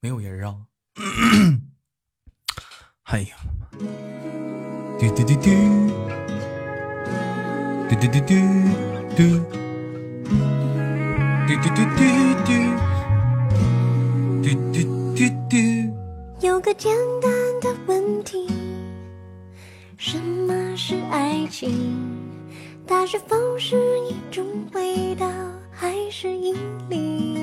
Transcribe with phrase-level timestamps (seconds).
[0.00, 0.56] 没有人啊。
[3.04, 3.36] 哎呀，
[4.98, 5.48] 嘟嘟嘟嘟，
[7.88, 8.34] 嘟嘟嘟嘟
[9.16, 9.22] 嘟，
[11.46, 12.00] 嘟嘟嘟嘟
[12.44, 12.50] 嘟，
[14.42, 14.76] 嘟嘟
[15.16, 15.18] 嘟
[15.48, 15.52] 嘟。
[16.46, 17.30] 有个简单
[17.60, 18.46] 的问题，
[19.96, 21.96] 什么是爱情？
[22.86, 23.76] 它是否是
[24.08, 25.26] 一种味道，
[25.72, 26.54] 还是引
[26.88, 27.37] 力？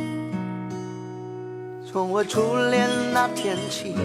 [1.96, 3.96] 从我初恋那天起，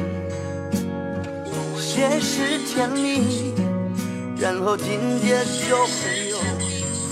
[1.77, 3.53] 先是甜蜜，
[4.39, 6.37] 然后紧接就会有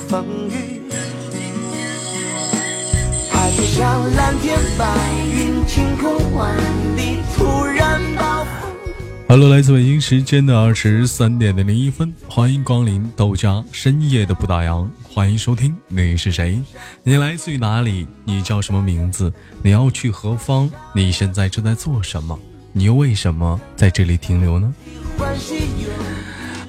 [0.08, 0.80] 风雨。
[3.32, 4.86] 爱就像蓝天白
[5.34, 6.54] 云，晴空万
[6.96, 8.57] 里，突然暴风。
[9.30, 15.76] Hello，来自北京时间的二十三点的零一分，欢迎光临豆家深夜的不打烊，欢迎收听。
[15.86, 16.58] 你是谁？
[17.04, 18.06] 你来自于哪里？
[18.24, 19.30] 你叫什么名字？
[19.62, 20.70] 你要去何方？
[20.94, 22.38] 你现在正在做什么？
[22.72, 24.74] 你又为什么在这里停留呢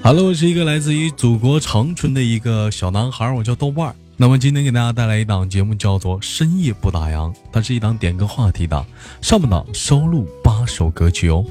[0.02, 3.96] ？Hello，我是一个来自于祖国长春的一个小男孩，我叫豆瓣。
[4.18, 8.84] 那么今天给大家带来一档节目，叫做《深夜不打烊》，它是一档点歌话题的，
[9.22, 11.42] 上半档收录八首歌曲哦。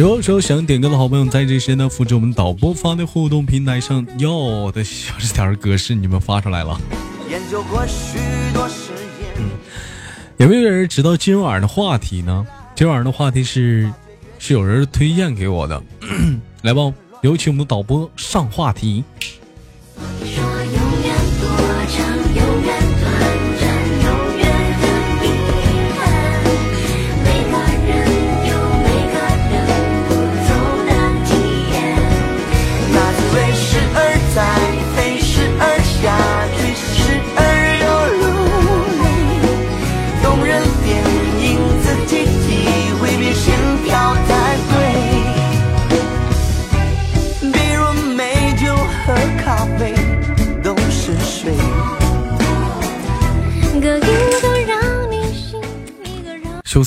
[0.00, 6.80] 如果说想点歌的好朋友，在这时间呢，复制我们导播发的互动平台上要的小纸条格式，你们发出来了。
[7.28, 8.18] 研究过许
[8.54, 9.46] 多实验。
[10.38, 12.46] 有没有人知道今晚的话题呢？
[12.74, 13.92] 今晚的话题是，
[14.38, 15.82] 是有人推荐给我的。
[16.64, 16.90] 来吧，
[17.20, 19.04] 有请我们的导播上话题。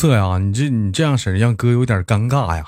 [0.03, 2.65] 哥呀，你这你这样式儿让哥有点尴尬呀。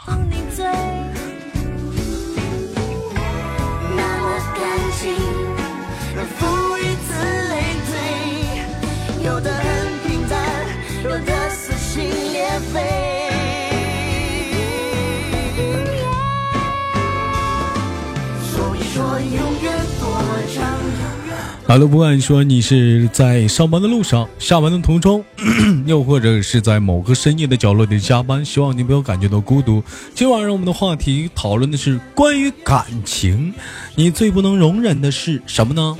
[21.75, 25.21] 好了，不管说你是在上班的路上、下班的途中，
[25.85, 29.83] 又或者是在某个深夜的角落里加班，希望你不要感觉到孤独。
[30.13, 33.53] 今晚上我们的话题讨论的是关于感情，
[33.93, 35.97] 你最不能容忍的是什么呢？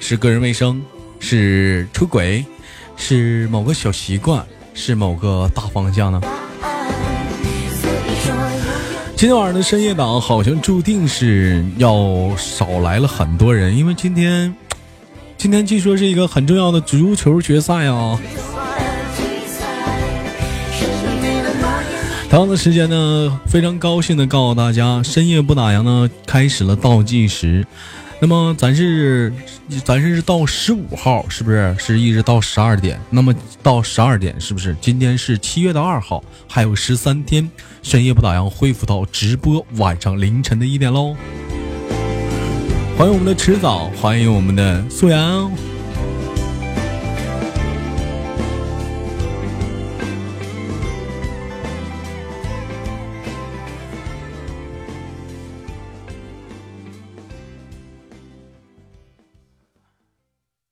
[0.00, 0.80] 是个人卫生，
[1.20, 2.42] 是出轨，
[2.96, 6.22] 是某个小习惯，是某个大方向呢？
[9.14, 14.52] 今天晚上的深夜档好像注定是要少来了很多人，因为今天，
[15.42, 18.16] 今天据说是一个很重要的足球决赛啊。
[22.30, 27.66] 同样的时间呢，非常高兴的告诉大家，深夜不打烊呢开始了倒计时。
[28.20, 29.32] 那么咱是
[29.84, 31.74] 咱是到十五号，是不是？
[31.76, 33.00] 是一直到十二点。
[33.10, 34.76] 那么到十二点，是不是？
[34.80, 37.50] 今天是七月的二号，还有十三天，
[37.82, 41.16] 深夜不打烊恢复到直播晚上凌晨的一点喽。
[43.02, 45.50] 欢迎我们的迟早，欢迎我们的素阳。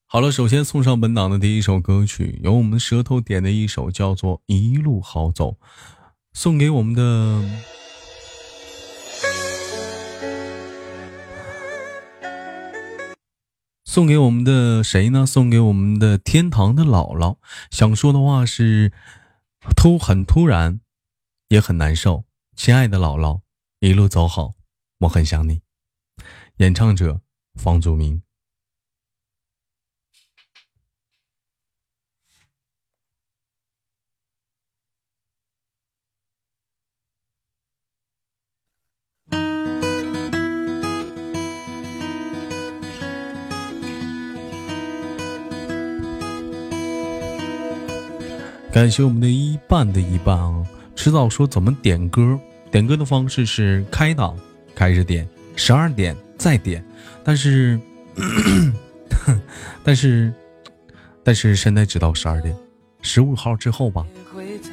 [0.07, 5.51] 好了，首先送上本档的第一首歌曲，由我们舌头点的一首，叫做《一路好走》，
[6.33, 7.43] 送给我们的
[13.91, 15.27] 送给我们的谁呢？
[15.27, 17.39] 送给我们的天堂的姥姥。
[17.73, 18.93] 想说的话是，
[19.77, 20.81] 突很突然，
[21.49, 22.23] 也很难受。
[22.55, 23.41] 亲爱的姥姥，
[23.81, 24.55] 一路走好，
[25.01, 25.63] 我很想你。
[26.59, 27.21] 演唱者
[27.57, 28.23] 房祖名。
[48.81, 50.67] 感谢我们的一半的一半啊！
[50.97, 52.41] 迟早说怎么点歌？
[52.71, 54.35] 点歌的方式是开档
[54.75, 56.83] 开始点，十二点再点，
[57.23, 57.79] 但是
[59.85, 60.33] 但是
[61.23, 62.57] 但是现在只到十二点，
[63.03, 64.07] 十五号之后吧。
[64.35, 64.71] 回头，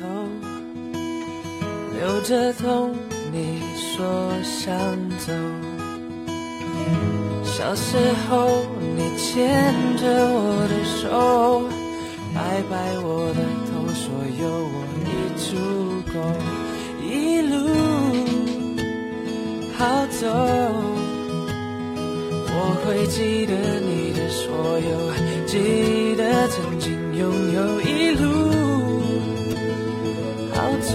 [1.99, 2.95] 留着痛，
[3.33, 4.73] 你说想
[5.19, 5.33] 走。
[7.43, 7.97] 小时
[8.29, 8.63] 候，
[8.95, 9.49] 你牵
[9.97, 11.67] 着我的手，
[12.33, 15.09] 拜拜我的头，所有我已
[15.41, 15.47] 足
[16.13, 16.15] 够，
[17.01, 17.55] 一路
[19.75, 19.81] 好
[20.19, 20.21] 走。
[22.49, 22.55] 我
[22.85, 24.45] 会记得你的所
[24.79, 24.89] 有，
[25.47, 27.21] 记得曾经拥
[27.53, 28.23] 有，一路
[30.53, 30.93] 好走，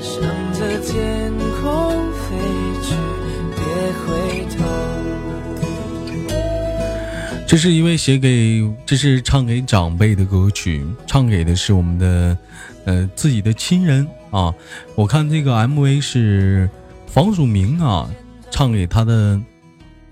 [0.00, 0.12] 向
[0.54, 1.62] 着天空
[2.22, 2.24] 飞
[2.82, 2.88] 去，
[3.50, 3.58] 别
[4.06, 4.06] 回
[4.56, 5.03] 头。
[7.46, 12.36] 这是一位写给，这是唱给长辈的歌曲，唱给的是我们的，
[12.84, 14.52] 呃，自己的亲人啊。
[14.94, 16.68] 我看这个 MV 是
[17.06, 18.10] 房祖名啊，
[18.50, 19.40] 唱给他的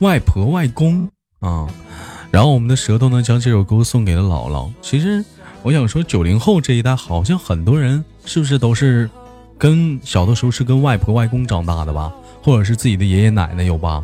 [0.01, 1.09] 外婆外公
[1.41, 1.67] 啊。
[2.31, 4.71] 然后我们的舌头呢，将这首歌送给了姥姥。
[4.81, 5.25] 其实
[5.63, 9.11] 我想说，九零后这一代好像很多人是不是都是
[9.59, 12.13] 跟小的时候是跟外婆外公长大的吧，
[12.43, 14.03] 或者是自己的爷爷奶奶有吧？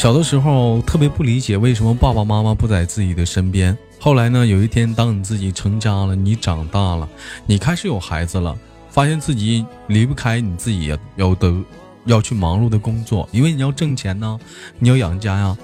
[0.00, 3.76] 小的时候特别不理解为什么爸爸妈妈不在自己的身边。
[3.98, 7.06] 后来呢，有一天当你自己成家了，你长大了，
[7.44, 8.56] 你开始有孩子了，
[8.88, 11.54] 发现自己离不开你自己要的
[12.06, 14.40] 要去忙碌的工作，因为你要挣钱呢，
[14.78, 15.54] 你要养家呀。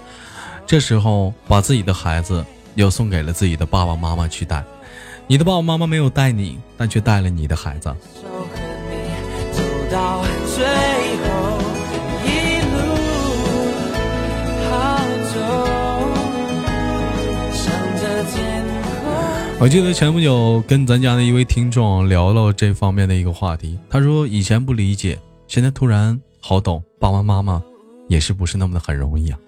[0.66, 2.44] 这时候把自己的孩子
[2.74, 4.62] 又送给了自己的爸爸妈妈去带，
[5.26, 7.90] 你的爸爸妈妈没有带你，但却带了你的孩子。
[19.58, 25.18] 我记得前不久跟咱家的一位听众聊了这方面的一个话题，他说以前不理解，
[25.48, 27.62] 现在突然好懂，爸爸妈妈
[28.06, 29.38] 也是不是那么的很容易啊。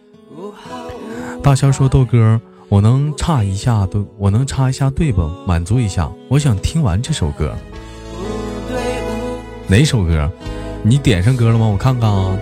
[1.43, 2.40] 大仙说豆哥，
[2.70, 5.28] 我能插一下对，我能插一下对不？
[5.46, 7.55] 满足一下，我想听完这首歌，
[9.69, 10.31] 哪首歌？
[10.82, 11.66] 你点上歌了吗？
[11.66, 12.38] 我看看啊。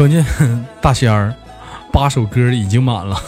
[0.00, 0.24] 关键
[0.80, 1.34] 大仙儿
[1.92, 3.22] 八首歌已经满了。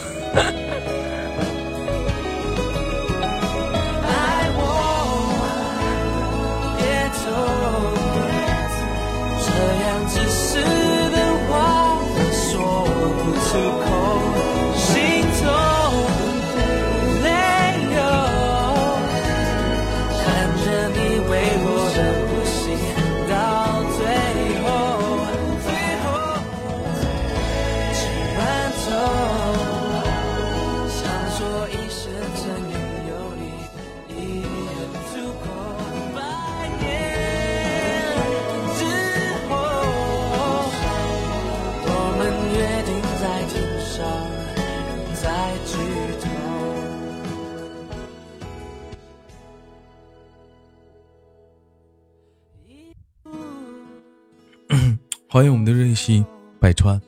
[55.33, 56.23] 欢迎我们的瑞希
[56.59, 57.01] 百川。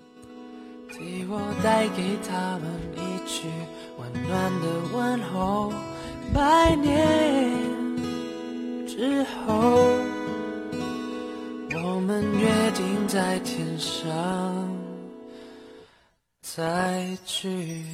[0.89, 3.47] 替我带给他们一句
[3.99, 4.67] 温暖的
[4.97, 5.71] 问候。
[6.33, 7.51] 百年
[8.87, 9.85] 之后，
[11.83, 14.75] 我们约定在天上
[16.41, 17.85] 再聚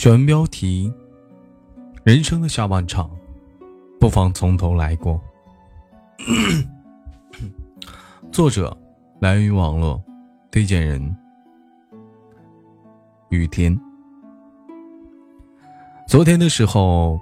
[0.00, 0.90] 选文标题：
[2.04, 3.10] 人生的下半场，
[4.00, 5.20] 不妨从头来过。
[8.32, 8.74] 作者
[9.18, 10.02] 来源于网络，
[10.50, 11.14] 推荐人
[13.28, 13.78] 雨天。
[16.08, 17.20] 昨天的时候，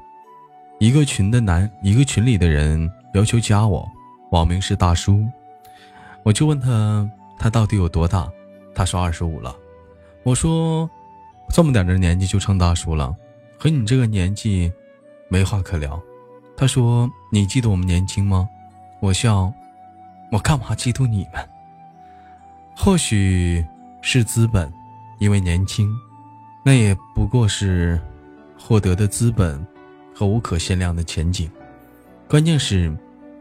[0.78, 3.84] 一个群的男，一个群里的人要求加我，
[4.30, 5.26] 网名是大叔，
[6.22, 8.30] 我就问他他到底有多大，
[8.72, 9.52] 他说二十五了，
[10.22, 10.88] 我说
[11.50, 13.14] 这么点的年纪就称大叔了，
[13.58, 14.72] 和你这个年纪
[15.28, 16.00] 没话可聊。
[16.56, 18.48] 他说你记得我们年轻吗？
[19.00, 19.52] 我笑，
[20.30, 21.48] 我干嘛嫉妒你们？
[22.76, 23.64] 或许
[24.02, 24.72] 是资本，
[25.18, 25.88] 因为年轻，
[26.64, 28.00] 那也不过是
[28.58, 29.64] 获得的资本
[30.14, 31.50] 和无可限量的前景。
[32.28, 32.96] 关键是，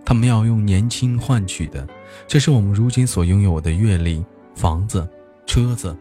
[0.05, 1.87] 他们要用年轻换取的，
[2.27, 4.23] 这是我们如今所拥有的阅历、
[4.55, 5.07] 房子、
[5.45, 5.95] 车子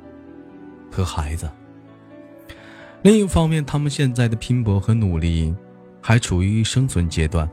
[0.90, 1.50] 和孩子。
[3.06, 5.54] 另一方面，他们现在的拼搏和努力
[6.02, 7.48] 还处于生存阶段，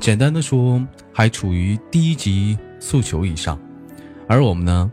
[0.00, 3.60] 简单的说，还处于低级诉求以上。
[4.26, 4.90] 而我们呢，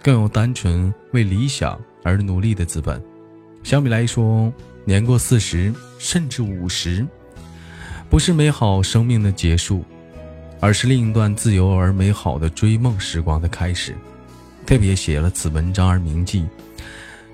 [0.00, 3.02] 更有单纯为理想而努力的资本。
[3.64, 4.52] 相比来说，
[4.84, 7.04] 年过四十甚至五十，
[8.08, 9.84] 不是美好生命的结束，
[10.60, 13.96] 而是另一段自由而美好的追梦时光的开始。
[14.64, 16.46] 特别写了此文章而铭记：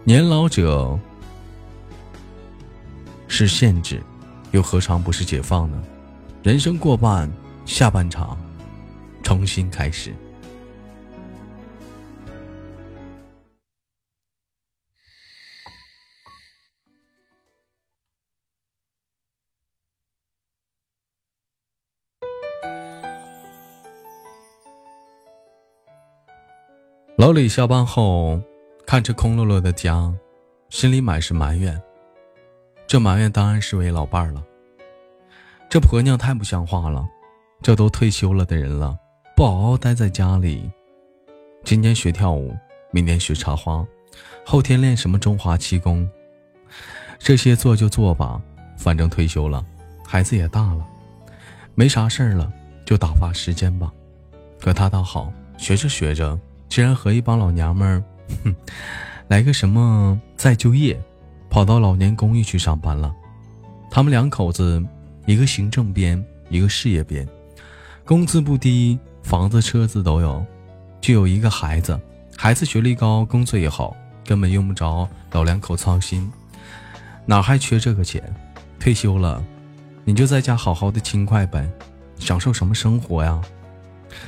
[0.02, 0.98] 年老者
[3.28, 4.02] 是限制，
[4.52, 5.83] 又何尝不是解放呢？
[6.42, 7.30] 人生过半，
[7.64, 8.38] 下半场
[9.23, 10.14] 重新开始。
[27.18, 28.40] 老李下班后，
[28.87, 30.14] 看着空落落的家，
[30.68, 31.83] 心里满是埋怨。
[32.86, 34.42] 这埋怨当然是为老伴儿了。
[35.68, 37.04] 这婆娘太不像话了，
[37.60, 38.96] 这都退休了的人了，
[39.34, 40.70] 不好好待在家里。
[41.64, 42.56] 今天学跳舞，
[42.92, 43.84] 明天学插花，
[44.44, 46.08] 后天练什么中华气功。
[47.18, 48.40] 这些做就做吧，
[48.76, 49.64] 反正退休了，
[50.06, 50.86] 孩子也大了，
[51.74, 52.52] 没啥事儿了，
[52.84, 53.92] 就打发时间吧。
[54.60, 56.38] 可他倒好，学着学着。
[56.68, 58.02] 竟然和一帮老娘们儿，
[58.44, 58.54] 哼，
[59.28, 61.00] 来个什么再就业，
[61.56, 63.10] 跑到老年公寓去上班了。
[63.90, 64.84] 他们两口子，
[65.25, 67.26] 一个行政编，一个事业编，
[68.04, 70.44] 工资不低，房子车子都有，
[71.00, 71.98] 就有一个孩子，
[72.36, 73.96] 孩子学历高，工作也好，
[74.26, 76.30] 根本用不着老两口操心，
[77.25, 78.22] 哪还缺这个钱？
[78.78, 79.42] 退休了，
[80.04, 81.66] 你就在家好好的勤快呗，
[82.18, 83.40] 享受什么生活呀？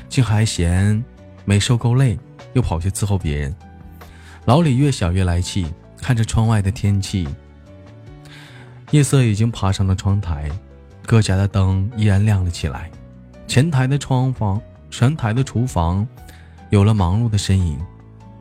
[0.08, 1.04] 竟还嫌
[1.44, 2.18] 没受够累。
[2.54, 3.54] 又跑去伺候别人，
[4.46, 5.66] 老李越想越来气，
[6.00, 7.28] 看着窗外的天气，
[8.90, 10.50] 夜色已经爬上了窗台，
[11.04, 12.90] 各家的灯依然亮了起来，
[13.46, 16.06] 前台的窗房，前台的厨房，
[16.70, 17.78] 有了忙碌的身影。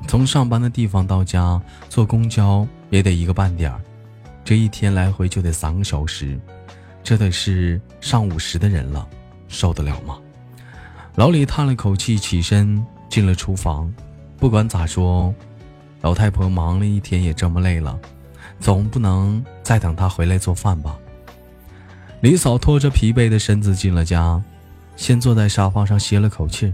[0.07, 3.81] 从上班的地方到家，坐公交也得一个半点儿，
[4.45, 6.39] 这一天来回就得三个小时，
[7.03, 9.07] 这得是上五十的人了，
[9.47, 10.17] 受得了吗？
[11.15, 12.85] 老李叹了口气，起身。
[13.09, 13.91] 进了厨房，
[14.37, 15.33] 不管咋说，
[16.01, 17.99] 老太婆忙了一天也这么累了，
[18.59, 20.97] 总不能再等她回来做饭吧。
[22.21, 24.41] 李嫂拖着疲惫的身子进了家，
[24.95, 26.73] 先坐在沙发上歇了口气，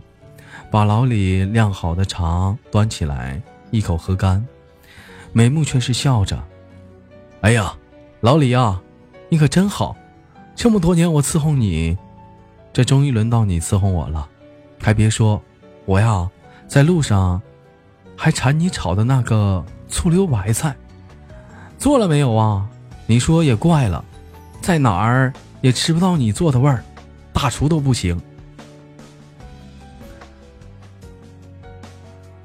[0.71, 4.45] 把老李晾好的茶端起来一口喝干，
[5.31, 6.41] 眉目却是笑着
[7.41, 7.73] ：“哎呀，
[8.21, 8.79] 老李呀，
[9.29, 9.95] 你可真好，
[10.55, 11.97] 这么多年我伺候你，
[12.71, 14.29] 这终于轮到你伺候我了，
[14.81, 15.41] 还别说。”
[15.85, 16.29] 我呀，
[16.65, 17.41] 在路上
[18.23, 20.73] 还馋你炒的那个醋溜白菜，
[21.77, 22.65] 做了没有啊？
[23.05, 24.05] 你说也怪了，
[24.61, 26.81] 在哪儿也吃不到你做的味儿，
[27.33, 28.17] 大厨都不行。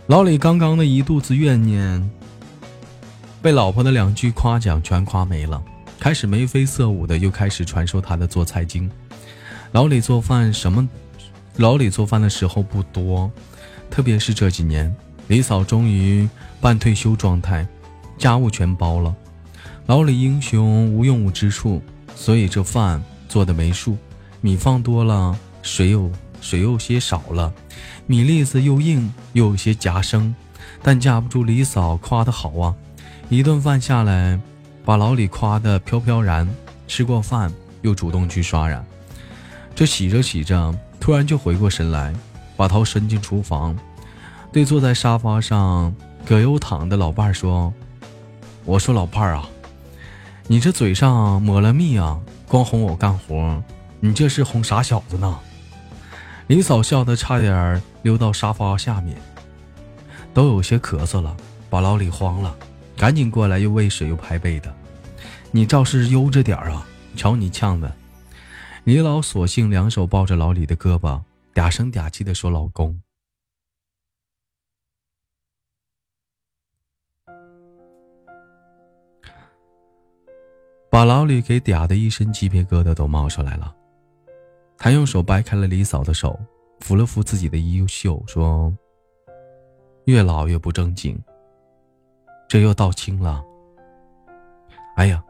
[0.08, 2.10] 老李刚刚的一肚子怨念，
[3.40, 5.62] 被老婆的两句夸奖全夸没了，
[6.00, 8.90] 开始眉飞色舞的又开始传授他的做菜经。
[9.70, 10.88] 老李做饭什么？
[11.54, 13.30] 老李做饭的时候不多，
[13.88, 14.92] 特别是这几年，
[15.28, 16.28] 李嫂终于
[16.60, 17.66] 半退休状态，
[18.18, 19.14] 家务全包了。
[19.86, 21.82] 老李英雄无用武之处，
[22.14, 23.96] 所以这饭做的没数，
[24.40, 27.52] 米放多了，水有水又些少了，
[28.06, 30.34] 米粒子又硬又有些夹生，
[30.82, 32.74] 但架不住李嫂夸的好啊！
[33.28, 34.40] 一顿饭下来，
[34.84, 36.48] 把老李夸的飘飘然。
[36.86, 38.82] 吃过饭又主动去刷牙，
[39.74, 40.74] 这洗着洗着。
[40.98, 42.14] 突然就回过神来，
[42.56, 43.76] 把头伸进厨房，
[44.50, 47.72] 对坐在沙发上葛优躺的老伴儿说
[48.64, 49.48] ：“我说老伴儿啊，
[50.46, 53.62] 你这嘴上抹了蜜啊，光哄我干活，
[54.00, 55.38] 你这是哄傻小子呢？”
[56.48, 59.16] 李嫂笑得差点儿溜到沙发下面，
[60.32, 61.36] 都有些咳嗽了，
[61.68, 62.56] 把老李慌了，
[62.96, 64.74] 赶紧过来又喂水又拍背的。
[65.50, 66.86] 你倒是悠着点儿啊！
[67.16, 67.92] 瞧你呛的。
[68.84, 71.20] 李老索性两手抱着老李的胳膊，
[71.54, 72.98] 嗲声嗲气的说：“老公。”
[80.98, 83.72] 把老李给嗲的一身鸡皮疙瘩都冒出来了。
[84.76, 86.36] 他用手掰开了李嫂的手，
[86.80, 88.74] 扶了扶自己的衣袖，说
[90.06, 91.16] ：“越老越不正经，
[92.48, 93.44] 这又道轻了。”
[94.98, 95.22] 哎呀，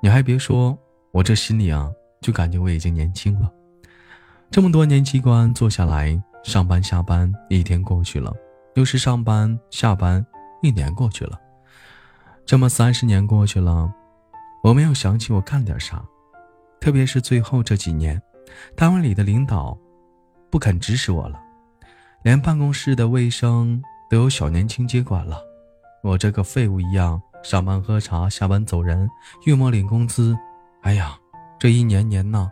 [0.00, 0.74] 你还别说，
[1.12, 1.92] 我这心里啊，
[2.22, 3.52] 就感觉我已经年轻了。
[4.50, 8.32] 这么多年机关做下来，上班下班，一天过去了，
[8.74, 10.24] 又是上班下班，
[10.62, 11.38] 一年过去了，
[12.46, 13.92] 这么三十年过去了。
[14.64, 16.02] 我没有想起我干点啥，
[16.80, 18.18] 特别是最后这几年，
[18.74, 19.76] 单位里的领导
[20.50, 21.38] 不肯指使我了，
[22.22, 25.38] 连办公室的卫生都有小年轻接管了。
[26.02, 29.06] 我这个废物一样，上班喝茶，下班走人，
[29.44, 30.34] 月末领工资。
[30.80, 31.14] 哎呀，
[31.58, 32.50] 这一年年呢，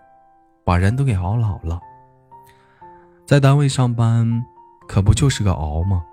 [0.66, 1.80] 把人都给熬老了。
[3.24, 4.44] 在单位上班，
[4.86, 6.04] 可不就是个熬吗？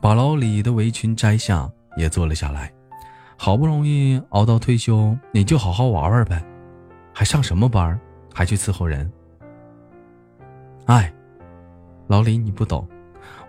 [0.00, 2.72] 把老李的围裙摘下，也坐了下来。
[3.44, 6.40] 好不容易熬到退休，你就好好玩玩呗，
[7.12, 8.00] 还上什么班？
[8.32, 9.12] 还去伺候人？
[10.84, 11.12] 哎，
[12.06, 12.86] 老李，你不懂，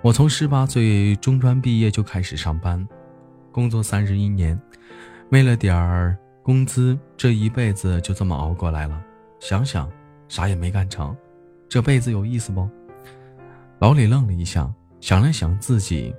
[0.02, 2.88] 我从十八岁中专毕业就开始上班，
[3.52, 4.60] 工作三十一年，
[5.30, 9.00] 为了点儿工资，这一辈子就这么熬过来了。
[9.40, 9.88] 想想，
[10.28, 11.16] 啥也没干成，
[11.70, 12.68] 这辈子有意思不？
[13.78, 16.12] 老李愣了一下，想了想自己，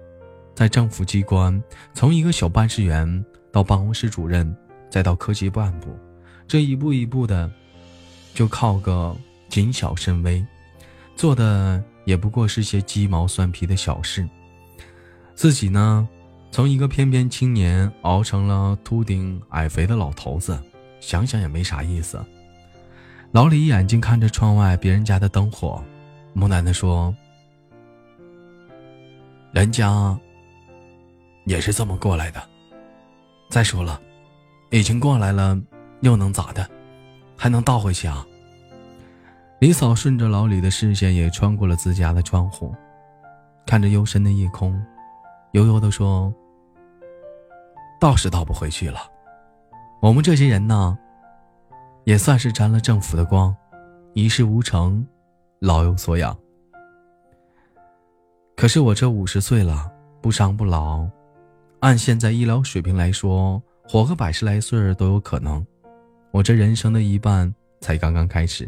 [0.55, 1.61] 在政府机关
[1.93, 3.25] 从一个小办事员。
[3.55, 4.53] 到办公室主任，
[4.91, 5.97] 再到科级干部，
[6.49, 7.49] 这一步一步的，
[8.35, 9.17] 就靠个
[9.49, 10.45] 谨小慎微，
[11.15, 14.29] 做的也不过是些鸡毛蒜皮的小事。
[15.37, 16.09] 自己呢，
[16.51, 20.61] 从一个翩翩青年熬成了秃顶矮肥的老头子，
[20.99, 22.21] 想想也没啥意思。
[23.31, 25.81] 老李眼睛看着窗外别人家的灯火，
[26.33, 27.15] 木楠的说
[29.55, 30.19] ：“人家
[31.45, 32.43] 也是这么过来的。”
[33.55, 34.01] 再说了，
[34.73, 35.57] 已经过来了，
[36.01, 36.69] 又能咋的？
[37.37, 38.27] 还能倒回去啊？
[39.61, 42.75] 李嫂顺着老李的视线也穿过了自家的窗户，
[43.65, 44.77] 看着幽深的夜空，
[45.53, 46.35] 悠悠的说
[48.01, 49.03] ：“倒是倒不回去了。
[50.03, 50.99] 我们这些人呢，
[52.03, 53.55] 也算是沾了政府的光，
[54.15, 55.07] 一事无成，
[55.61, 56.37] 老有所养。
[58.57, 59.89] 可是我这五十岁了，
[60.21, 61.09] 不伤不老。”
[61.85, 65.63] 按现在医疗水平来说，活个百十来岁都有可能。
[66.31, 68.67] 我这人生的一半才刚刚开始，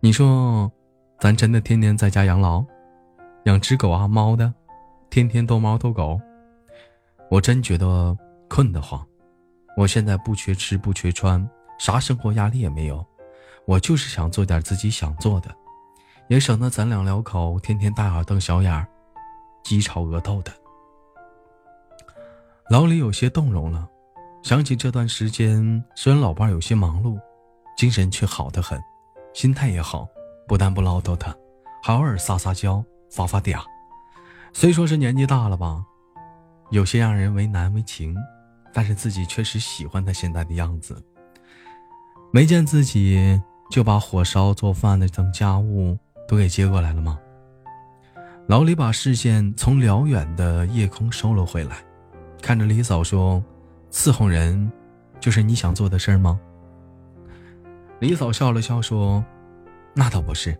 [0.00, 0.72] 你说，
[1.20, 2.64] 咱真的天天在家养老，
[3.44, 4.50] 养只狗啊猫的，
[5.10, 6.18] 天天逗猫逗狗，
[7.30, 8.16] 我真觉得
[8.48, 9.06] 困得慌。
[9.76, 11.46] 我现在不缺吃不缺穿，
[11.78, 13.04] 啥生活压力也没有，
[13.66, 15.54] 我就是想做点自己想做的，
[16.28, 18.86] 也省得咱两两口天天大眼瞪小眼，
[19.62, 20.50] 鸡吵鹅斗的。
[22.70, 23.86] 老李有些动容了，
[24.42, 27.18] 想起这段时间，虽然老伴有些忙碌，
[27.76, 28.80] 精神却好得很，
[29.34, 30.08] 心态也好，
[30.48, 31.36] 不但不唠叨他，
[31.82, 33.62] 还偶尔撒撒娇、发发嗲。
[34.54, 35.84] 虽说是年纪大了吧，
[36.70, 38.16] 有些让人为难为情，
[38.72, 40.96] 但是自己确实喜欢他现在的样子。
[42.32, 43.38] 没见自己
[43.70, 47.18] 就把火烧、做饭的等家务都给接过来了吗？
[48.46, 51.84] 老李把视线从辽远的夜空收了回来。
[52.44, 53.42] 看着李嫂说
[53.90, 54.70] ：“伺候人，
[55.18, 56.38] 就是你想做的事儿吗？”
[58.00, 59.24] 李嫂笑了笑说
[59.96, 60.54] ：“那倒不是，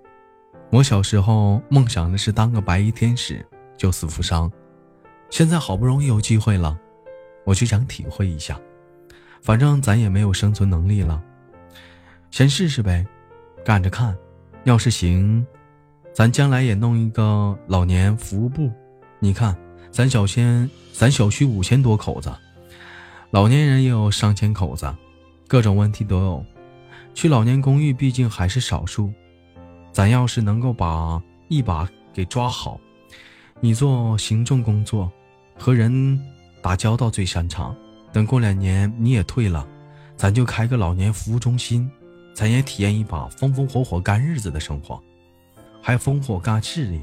[0.72, 4.50] 我小时候梦想的是当个白衣天使，救死扶伤。
[5.28, 6.74] 现在好不容易有机会了，
[7.44, 8.58] 我就想体会一下。
[9.42, 11.22] 反正咱也没有生存能力了，
[12.30, 13.06] 先试试呗，
[13.62, 14.16] 干着看。
[14.62, 15.46] 要是行，
[16.14, 18.72] 咱将来也弄一个老年服务部。
[19.18, 19.54] 你看。”
[19.94, 22.28] 咱小区，咱小区五千多口子，
[23.30, 24.92] 老年人也有上千口子，
[25.46, 26.44] 各种问题都有。
[27.14, 29.12] 去老年公寓毕竟还是少数，
[29.92, 32.80] 咱要是能够把一把给抓好，
[33.60, 35.08] 你做行政工作，
[35.56, 36.20] 和人
[36.60, 37.72] 打交道最擅长。
[38.12, 39.64] 等过两年你也退了，
[40.16, 41.88] 咱就开个老年服务中心，
[42.34, 45.00] 咱也体验一把风风火火干日子的生活，
[45.80, 47.00] 还烽火干事业。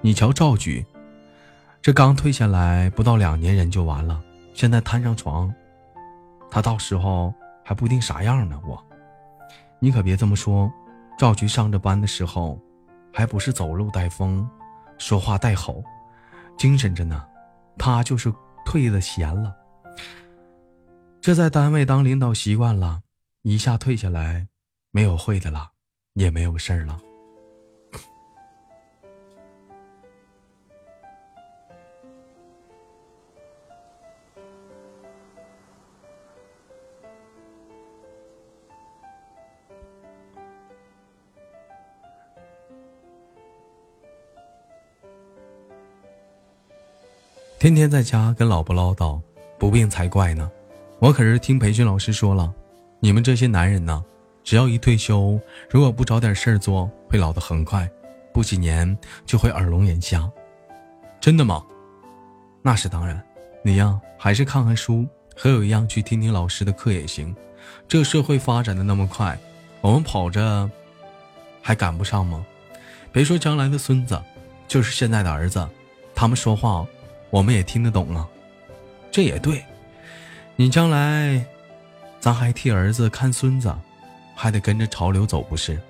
[0.00, 0.86] 你瞧赵局。
[1.82, 4.22] 这刚退下来不到两年，人就完了。
[4.54, 5.52] 现在摊上床，
[6.48, 8.56] 他到时候还不定啥样呢。
[8.64, 8.80] 我，
[9.80, 10.72] 你可别这么说。
[11.18, 12.56] 赵局上着班的时候，
[13.12, 14.48] 还不是走路带风，
[14.96, 15.82] 说话带吼，
[16.56, 17.26] 精神着呢。
[17.76, 18.32] 他就是
[18.64, 19.52] 退了闲了。
[21.20, 23.02] 这在单位当领导习惯了，
[23.42, 24.46] 一下退下来，
[24.92, 25.70] 没有会的了，
[26.14, 26.96] 也没有事儿了。
[47.62, 49.20] 天天在家跟老婆唠叨，
[49.56, 50.50] 不病才怪呢。
[50.98, 52.52] 我可是听培训老师说了，
[52.98, 54.04] 你们这些男人呢，
[54.42, 55.38] 只要一退休，
[55.70, 57.88] 如果不找点事儿做，会老得很快，
[58.34, 60.28] 不几年就会耳聋眼瞎。
[61.20, 61.62] 真的吗？
[62.62, 63.24] 那是当然。
[63.62, 67.32] 你呀，还是看看书，和我一样去听听老师的课也行。
[67.86, 69.38] 这社会发展的那么快，
[69.80, 70.68] 我们跑着
[71.60, 72.44] 还赶不上吗？
[73.12, 74.20] 别说将来的孙子，
[74.66, 75.64] 就是现在的儿子，
[76.12, 76.84] 他们说话。
[77.32, 78.28] 我们也听得懂啊，
[79.10, 79.64] 这也对。
[80.54, 81.42] 你将来，
[82.20, 83.74] 咱还替儿子看孙子，
[84.34, 85.80] 还得跟着潮流走，不是？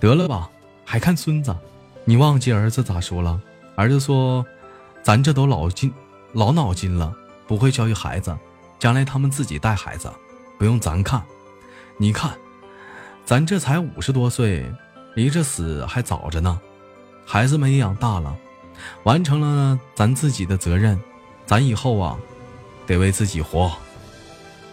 [0.00, 0.50] 得了吧，
[0.82, 1.54] 还看孙子？
[2.06, 3.38] 你忘记儿子咋说了？
[3.76, 4.44] 儿子说
[5.04, 5.92] ：“咱这都老筋
[6.32, 7.14] 老脑筋了，
[7.46, 8.34] 不会教育孩子，
[8.78, 10.10] 将来他们自己带孩子，
[10.58, 11.22] 不用咱看。
[11.98, 12.32] 你看，
[13.26, 14.72] 咱这才五十多岁，
[15.14, 16.58] 离这死还早着呢，
[17.26, 18.34] 孩子们也养大了。”
[19.02, 21.00] 完成了咱自己的责任，
[21.46, 22.16] 咱以后啊，
[22.86, 23.70] 得为自己活。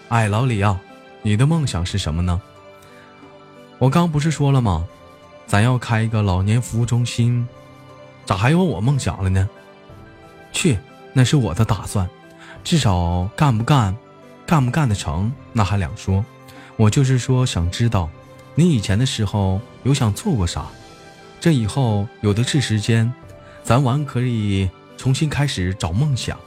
[0.10, 0.80] 哎，老李啊，
[1.22, 2.42] 你的梦想是什么呢？
[3.80, 4.88] 我刚不是说了吗？
[5.46, 7.48] 咱要开一个老年服务中心，
[8.26, 9.48] 咋还有我梦想了呢？
[10.52, 10.78] 去，
[11.14, 12.10] 那是我的打算，
[12.64, 13.96] 至少干不干，
[14.46, 16.24] 干不干得成，那还两说。
[16.76, 18.10] 我就是说，想知道
[18.56, 20.66] 你以前的时候有想做过啥，
[21.40, 23.14] 这以后有的是时间。
[23.68, 26.40] 咱完可以重新开始找梦想，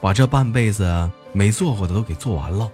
[0.00, 2.70] 把这半辈子没做过的都给做完了。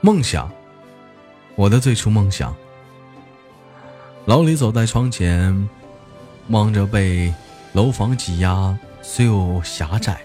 [0.00, 0.48] 梦想，
[1.56, 2.54] 我的最初梦想。
[4.26, 5.68] 老李走在窗前，
[6.50, 7.34] 望着被
[7.72, 10.20] 楼房挤压，虽有狭窄，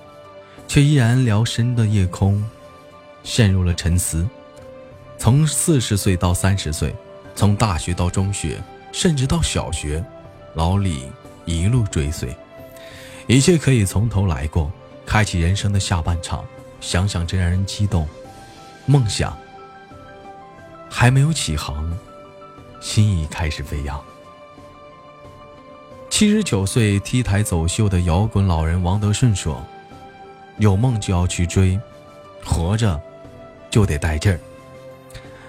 [0.68, 2.48] 却依然辽深的夜空，
[3.24, 4.30] 陷入了沉思。
[5.18, 6.96] 从四十岁到三十岁。
[7.40, 10.04] 从大学到中学，甚至到小学，
[10.56, 11.10] 老李
[11.46, 12.36] 一路追随，
[13.28, 14.70] 一切可以从头来过，
[15.06, 16.44] 开启人生的下半场。
[16.82, 18.06] 想想真让人激动。
[18.86, 19.38] 梦想
[20.90, 21.98] 还没有起航，
[22.82, 24.04] 心已开始飞扬。
[26.10, 29.66] 七十九岁 T 台走秀的摇滚老人王德顺说
[30.60, 31.80] ：“有梦就要去追，
[32.44, 33.00] 活着
[33.70, 34.38] 就得带劲儿，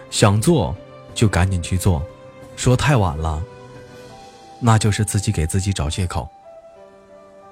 [0.09, 0.73] 想做。”
[1.15, 2.03] 就赶紧去做，
[2.57, 3.43] 说太晚了，
[4.59, 6.29] 那就是自己给自己找借口。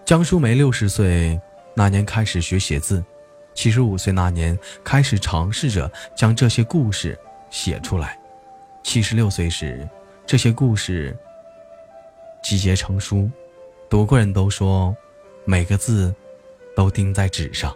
[0.05, 1.38] 江淑梅六十岁
[1.75, 3.05] 那年开始学写字，
[3.53, 7.18] 七十五岁那年开始尝试着将这些故事
[7.51, 8.18] 写出来，
[8.83, 9.87] 七十六岁时，
[10.25, 11.14] 这些故事
[12.42, 13.31] 集结成书，
[13.90, 14.97] 读过人都说，
[15.44, 16.14] 每个字
[16.75, 17.75] 都钉在纸上。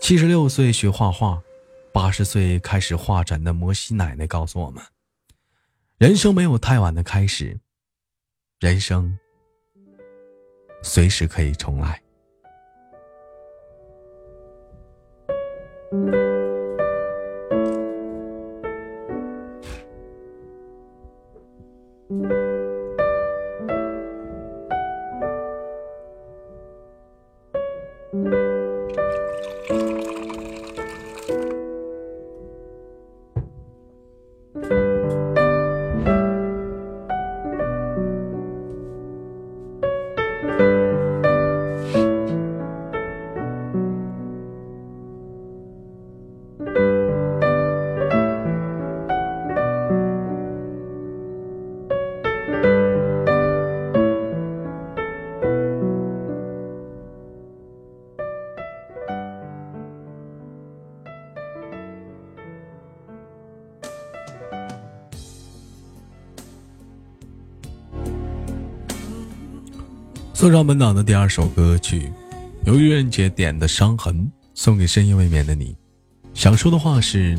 [0.00, 1.43] 七十六岁学画画。
[1.94, 4.82] 八十岁开始画展的摩西奶奶告诉我们：
[5.96, 7.56] 人生没有太晚的开始，
[8.58, 9.16] 人生
[10.82, 12.02] 随时可以重来。
[70.44, 72.12] 送上本档的第二首歌曲，
[72.66, 74.14] 由愚人姐点的《伤痕》，
[74.52, 75.74] 送给深夜未眠的你。
[76.34, 77.38] 想说的话是：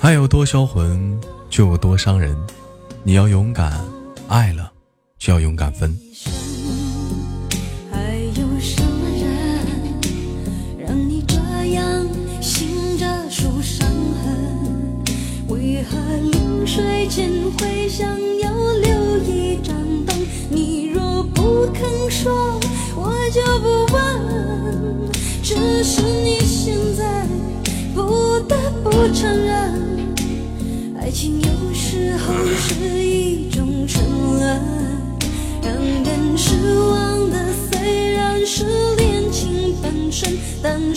[0.00, 1.20] 爱有多销魂，
[1.50, 2.34] 就有多伤人。
[3.02, 3.84] 你要勇敢，
[4.28, 4.72] 爱了
[5.18, 5.94] 就要勇敢分。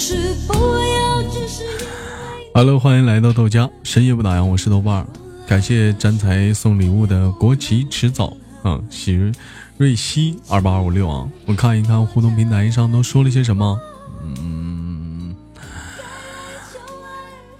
[0.09, 2.51] 是不要只是因为。
[2.55, 5.07] Hello，欢迎来到豆家，深夜不打烊，我是豆瓣儿，
[5.47, 9.31] 感谢詹才送礼物的国旗迟早，嗯，喜
[9.77, 13.79] 瑞希二八二五六啊，我看一看互动平台上都说了些什么，
[14.23, 15.35] 嗯，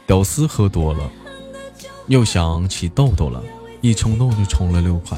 [0.07, 1.07] 屌丝喝多了，
[2.07, 3.43] 又想起豆豆了，
[3.79, 5.15] 一冲动就充了六块。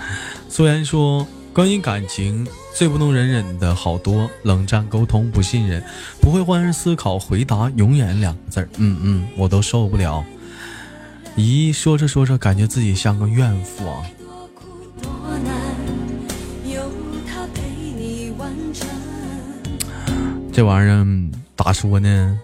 [0.50, 5.82] 虽然说关于感情最不能忍忍的好多，冷战、沟通、不信任，
[6.20, 10.24] 不会换位思考，回答永远两个字儿，嗯嗯，我都受不了。
[11.36, 14.02] 咦，说着说着，感觉自己像个怨妇啊。
[20.52, 22.38] 这玩意儿咋说呢？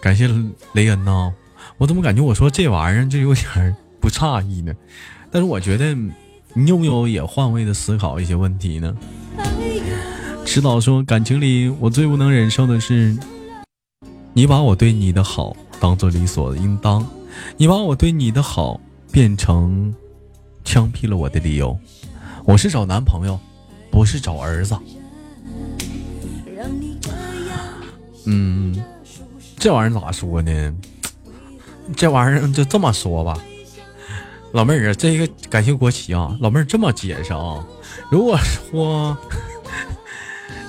[0.00, 0.28] 感谢
[0.72, 1.32] 雷恩呐，
[1.76, 4.74] 我怎么感觉我说这玩意儿就有点儿不诧异呢？
[5.30, 5.96] 但是我觉得
[6.54, 8.94] 你有没有也换位的思考一些问题呢？
[10.44, 13.16] 迟早说，感情里我最不能忍受的是，
[14.34, 17.06] 你把我对你的好当做理所应当，
[17.56, 18.78] 你把我对你的好
[19.10, 19.94] 变成
[20.62, 21.78] 枪毙了我的理由。
[22.44, 23.38] 我是找男朋友，
[23.90, 24.76] 不是找儿子。
[28.26, 28.84] 嗯，
[29.56, 30.74] 这玩意儿咋说呢？
[31.96, 33.38] 这玩意儿就这么说吧，
[34.52, 37.64] 老妹儿啊，这个感谢国旗啊，老妹儿这么解释啊，
[38.10, 38.38] 如果
[38.70, 39.16] 说，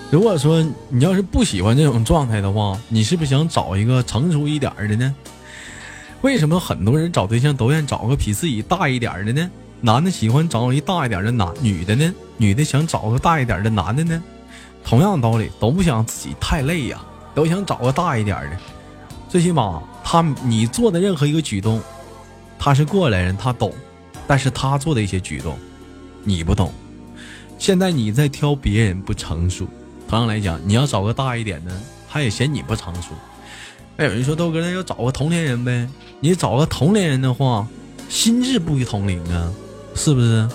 [0.09, 5.13] 如果说你要是不喜欢这种状态的话，你是不是想找一个成熟一点的呢？
[6.21, 9.51] 为什么很多人找对象都愿找个比自己大一点的呢？
[9.81, 12.13] 男的喜欢找一大一点的男，女的呢？
[12.37, 14.23] 女的想找个大一点的男的呢？
[14.85, 17.01] 同样道理，都不想自己太累呀、
[17.35, 18.57] 都想找个大一点的。
[19.27, 21.81] 最起码他你做的任何一个举动，
[22.65, 23.73] 他是过来人，他懂，
[24.25, 25.59] 但是他做的一些举动，
[26.23, 26.71] 你不懂。
[27.59, 29.67] 现在你在挑别人不成熟，
[30.07, 31.77] 同样来讲，你要找个大一点的，
[32.09, 33.09] 他也嫌你不成熟。
[33.97, 35.85] 那有人说豆哥，那要找个同龄人呗？
[36.21, 37.67] 你找个同龄人的话，
[38.07, 39.51] 心智不同龄啊，
[39.93, 40.47] 是不是？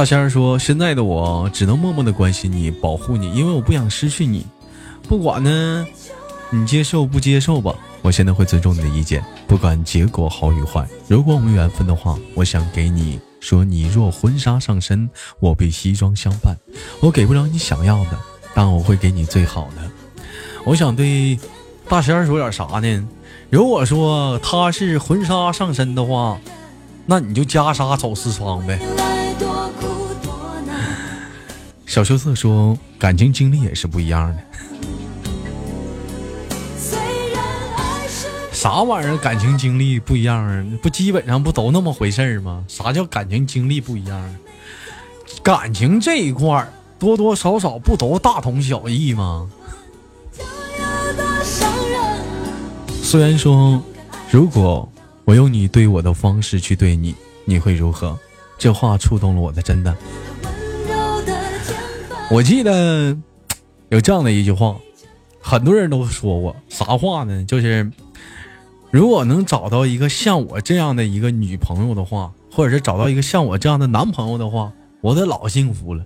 [0.00, 4.46] 大仙儿说：“现在的我只能默默的关心你，保护你，因为我不想失去你。
[5.06, 5.86] 不管呢，
[6.48, 10.88] 你接受不接受吧，我现在会尊重你的意见，不管结果好与坏。
[11.06, 16.56] 如果我们缘分的话，我想给你说：你若婚纱上身，我必西装相伴。
[17.00, 18.18] 我给不了你想要的，
[18.54, 20.22] 但我会给你最好的。
[20.64, 21.38] 我想对
[21.90, 23.06] 大仙儿说点啥呢？
[23.50, 26.40] 如果说他是婚纱上身的话，
[27.04, 28.80] 那你就袈裟走四方呗。”
[31.90, 34.42] 小羞涩说：“感情经历也是不一样的，
[36.78, 36.96] 虽
[37.34, 37.42] 然
[37.76, 39.16] 爱是啥玩意儿？
[39.16, 40.64] 感情经历不一样啊？
[40.80, 42.64] 不基本上不都那么回事儿吗？
[42.68, 44.30] 啥叫感情经历不一样啊？
[45.42, 49.50] 感情这一块儿多多少少不都大同小异吗？
[53.02, 53.82] 虽然说，
[54.30, 54.88] 如果
[55.24, 58.16] 我用你对我的方式去对你，你会如何？
[58.56, 59.92] 这话触动了我的，真的。
[62.30, 63.16] 我记得
[63.88, 64.76] 有这样的一句话，
[65.40, 67.44] 很多人都说过，啥话呢？
[67.44, 67.90] 就是
[68.92, 76.04] 如果能找到一个像我这样的一个女朋友的话，或者是找到一个像我这样的男朋友的话，我得老幸福了。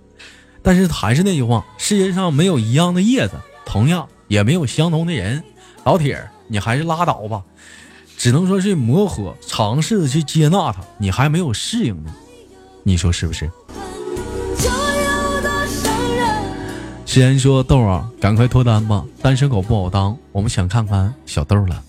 [0.63, 5.43] 但是还是那句话，世界上没有一样的叶子，同样也没有相同的人。
[5.83, 7.43] 老铁，你还是拉倒吧，
[8.17, 12.15] 只能说是磨合，尝试的去接纳他，你还没有适应呢。
[12.81, 13.47] 你说是不是？
[17.15, 20.17] 诗言说：“豆儿啊，赶快脱单吧，单身狗不好当。
[20.33, 21.81] 我们想看看小豆了。？”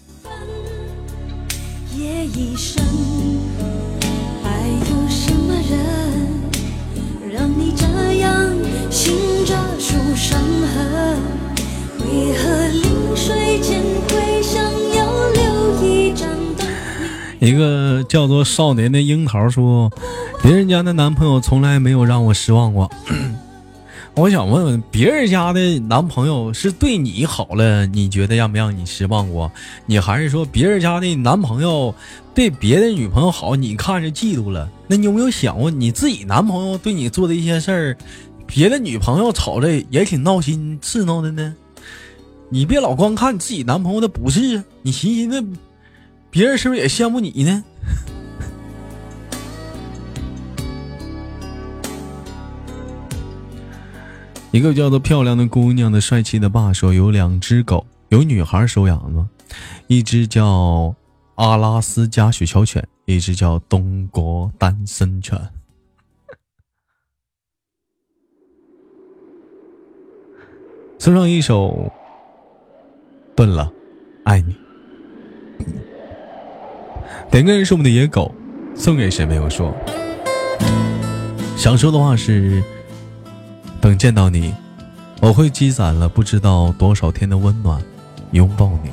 [17.41, 19.91] 一个叫做少年的樱桃说
[20.41, 22.89] ：“别人家的男朋友从来没有让我失望过。
[24.17, 29.53] 我想问问，别人家的男朋友是对你好了，你觉得让不让你失望过？
[29.85, 31.95] 你还是说别人家的男朋友
[32.35, 34.71] 对别的女朋友好，你看着嫉妒了？
[34.89, 37.97] 那你有没有想过你自己男朋友对你做的一些事儿，
[38.47, 41.55] 别的女朋友瞅着也挺闹心刺挠的呢？
[42.49, 45.45] 你别老光看自己男朋友的不是，你寻寻那
[46.31, 47.63] 别人是不是也羡慕你呢？
[54.57, 59.29] 一个叫做漂亮的姑娘的帅气的爸说，有两只狗，有女孩收养了，
[59.87, 60.95] 一只叫
[61.35, 65.39] 阿拉斯加雪橇犬，一只叫东国单身犬。
[70.99, 71.93] 送上一首
[73.35, 73.71] 《笨了，
[74.25, 74.55] 爱你》。
[77.31, 78.35] 点歌人是我们的野狗，
[78.75, 79.71] 送给谁没有说？
[81.59, 82.63] 想说的话是：
[83.81, 84.55] 等见到你，
[85.21, 87.81] 我会积攒了不知道多少天的温暖，
[88.33, 88.91] 拥抱你。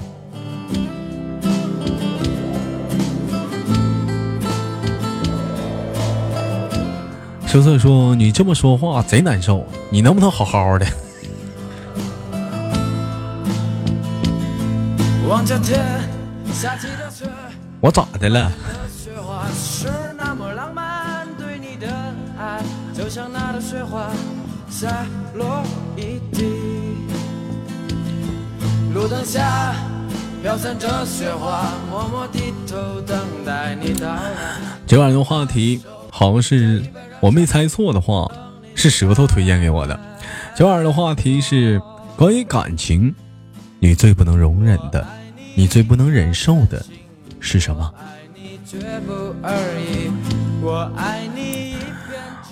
[7.47, 10.85] 秋色说：“你这么说话贼难受，你能不能好好的？”，
[17.79, 18.51] 我咋的了？
[24.83, 25.63] 洒落
[25.95, 26.43] 一地。
[28.93, 29.73] 路灯下
[30.41, 34.57] 飘散着雪花，默默低头等待你到来。
[34.85, 36.83] 今晚的话题好像是
[37.21, 38.29] 我没猜错的话，
[38.75, 39.97] 是舌头推荐给我的。
[40.53, 41.81] 今晚的话题是
[42.17, 43.15] 关于感情，
[43.79, 45.07] 你最不能容忍的，
[45.55, 46.85] 你最不能忍受的
[47.39, 47.89] 是什么？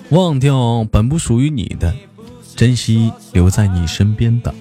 [0.08, 1.94] 忘掉本不属于你的，
[2.54, 4.54] 珍惜留在你身边的。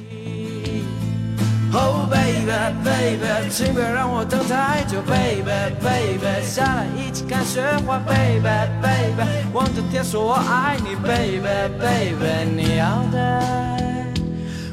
[1.73, 2.51] Oh baby
[2.83, 5.43] baby，请别让我等太久，baby
[5.81, 8.41] baby，下来一起看雪花，baby
[8.81, 9.23] baby，
[9.53, 11.39] 望着天说我爱你，baby
[11.79, 13.41] baby，你要的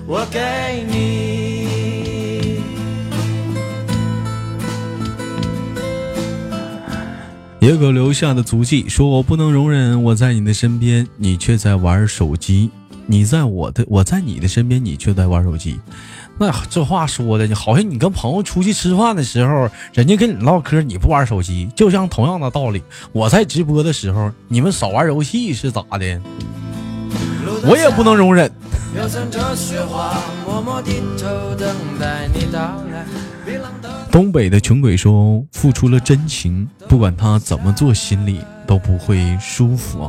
[0.07, 1.69] 我给你。
[7.61, 12.71] 野狗留下的足迹说：“我不能容忍我在你的身边，你却在玩手机；
[13.11, 15.81] 你在我的，我在你的身边，你却在玩手机。”
[16.41, 22.81] 那这话说的，好像你跟朋友出去吃饭的时候，人家跟你唠嗑，你不玩手机，就像同样的道理。
[23.11, 26.21] 我在直播的时候，你们少玩游戏是咋的？
[27.65, 28.49] 我也不能容忍。
[34.13, 40.09] 东北的穷鬼说：“付出了真情，不管他怎么做，心里都不会舒服。”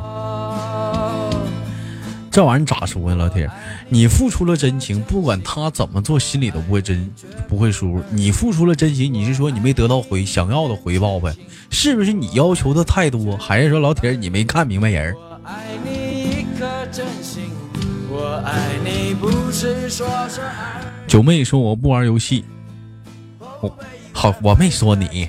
[2.32, 3.50] 这玩意儿咋说呀，老铁？
[3.90, 7.12] 你付出了真情，不管他怎么做，心里都不会真
[7.48, 8.04] 不会舒服。
[8.12, 11.34] 你付出了真情，你是说你没得到回想要的回报呗？
[11.72, 15.14] 是不是你要求的太多，还是说老铁你没看明白人？
[15.16, 17.44] 我爱你一颗真心，
[18.10, 20.44] 我爱你不是说说。
[21.08, 22.46] 九妹说我不玩游戏，
[23.62, 23.76] 我
[24.14, 25.28] 好我没说你。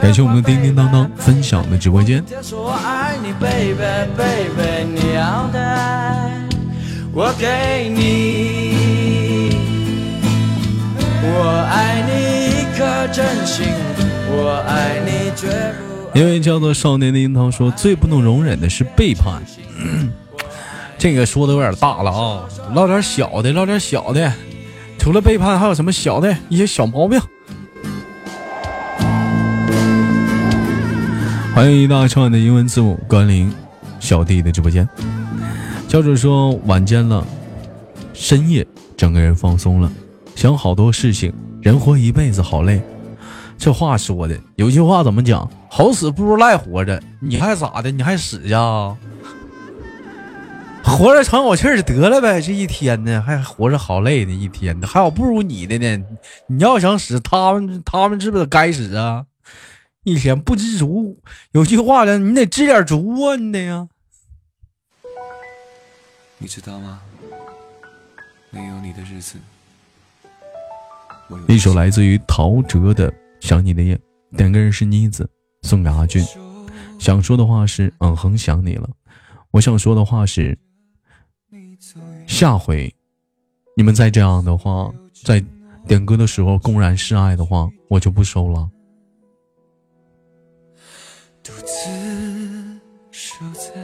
[0.00, 2.24] 感谢我们的叮叮当当分享的直播间。
[2.24, 3.74] 天说我爱你，baby
[4.16, 5.58] baby，你要的
[7.12, 9.50] 我给你，
[11.22, 12.10] 我爱你
[12.60, 13.66] 一颗真心，
[14.30, 15.48] 我爱你绝
[16.12, 16.18] 不。
[16.18, 19.42] 一位叫做少年的樱桃说：“最不能容忍的是背叛。
[20.96, 24.32] 这个说的有点大了啊，唠点小的，唠点小的。
[24.98, 27.18] 除了背叛，还有什么小的一些小毛病？
[31.54, 33.50] 欢迎一大串的英文字母关临
[33.98, 34.86] 小弟的直播间。
[35.88, 37.26] 教主说晚间了，
[38.12, 39.90] 深夜整个人放松了，
[40.34, 41.32] 想好多事情。
[41.62, 42.80] 人活一辈子好累，
[43.56, 45.50] 这话说的，有句话怎么讲？
[45.68, 47.90] 好死不如赖活着，你还咋的？
[47.90, 48.96] 你还死去啊？
[50.88, 56.04] 活着喘口气儿得了呗，这一天呢，还活着好累呢，一天呢，还有不如你的呢。
[56.46, 59.26] 你要想死，他们他们是不是该死啊？
[60.04, 61.20] 一天不知足，
[61.52, 63.88] 有句话呢，你得知点足啊，你得呀。
[66.38, 67.00] 你知道吗？
[68.50, 69.36] 没有你的日子，
[71.48, 73.10] 一首来自于陶喆的
[73.40, 73.94] 《想你的夜》，
[74.36, 75.28] 点歌人是妮子，
[75.62, 76.24] 送给阿俊。
[76.98, 78.88] 想说的话是，嗯哼，想你了。
[79.50, 80.58] 我想说的话是，
[82.28, 82.94] 下回
[83.74, 84.92] 你们再这样的话，
[85.24, 85.42] 在
[85.88, 88.70] 点歌的时候公然示爱的话，我就不收了。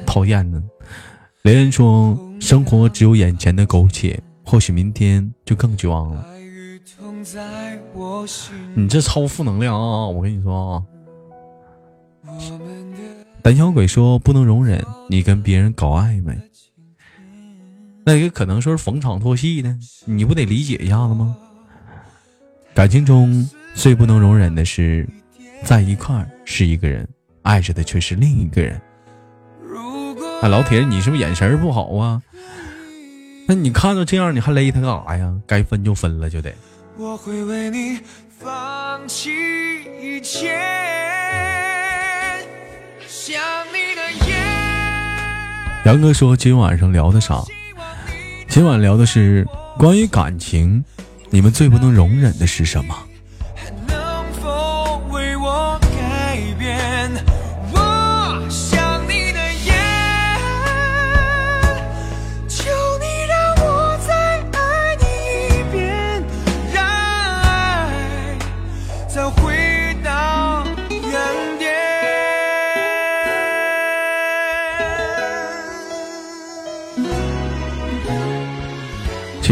[0.06, 0.62] 讨厌呢。
[1.42, 6.24] 雷恩说：“生活只有眼前的苟且，或许明天就更绝望了。”
[8.76, 10.06] 你这超负能量啊！
[10.06, 10.82] 我跟你说啊，
[13.42, 16.38] 胆小鬼说不能容忍你跟别人搞暧昧，
[18.06, 21.34] 那也可能说是逢场作戏呢，你不得理解一下子吗？
[22.74, 25.08] 感情中最不能容忍的是，
[25.62, 27.08] 在一块是一个人，
[27.42, 28.78] 爱着的却是另一个人。
[29.62, 32.20] 如果哎，老铁，你是不是眼神不好啊？
[33.48, 35.34] 那你看到这样，你还勒他干啥呀？
[35.46, 36.52] 该分就分了，就得。
[36.98, 38.00] 我会为你
[38.38, 39.30] 放弃
[40.02, 40.58] 一切。
[43.08, 43.40] 想
[43.72, 44.02] 你的，
[45.86, 47.42] 杨哥说今晚上聊的啥？
[48.54, 49.44] 今晚聊的是
[49.76, 50.84] 关于感情，
[51.28, 52.94] 你们最不能容忍的是什么？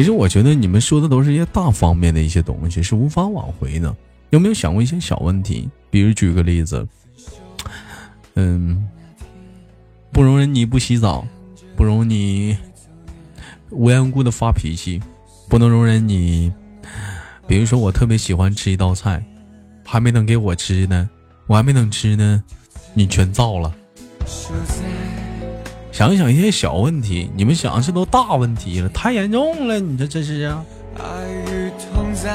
[0.03, 3.95] 其实我觉得你们说的都是一些大方面的一些东西，是无法挽回的。
[4.31, 5.71] 有没有想过一些小问题？
[5.91, 6.85] 比如举个例子，
[8.35, 8.85] 嗯，
[10.11, 11.25] 不容忍你不洗澡，
[11.77, 12.59] 不容你
[13.71, 15.01] 无缘无故的发脾气，
[15.49, 16.53] 不能容忍你，
[17.47, 19.25] 比如说我特别喜欢吃一道菜，
[19.85, 21.09] 还没等给我吃呢，
[21.47, 22.43] 我还没等吃呢，
[22.93, 23.73] 你全造了。
[25.93, 30.65] 想一想一些小问题，你们想这都大问题了，太严重了，你这这是啊？
[30.97, 31.03] 爱
[31.53, 32.33] 与痛在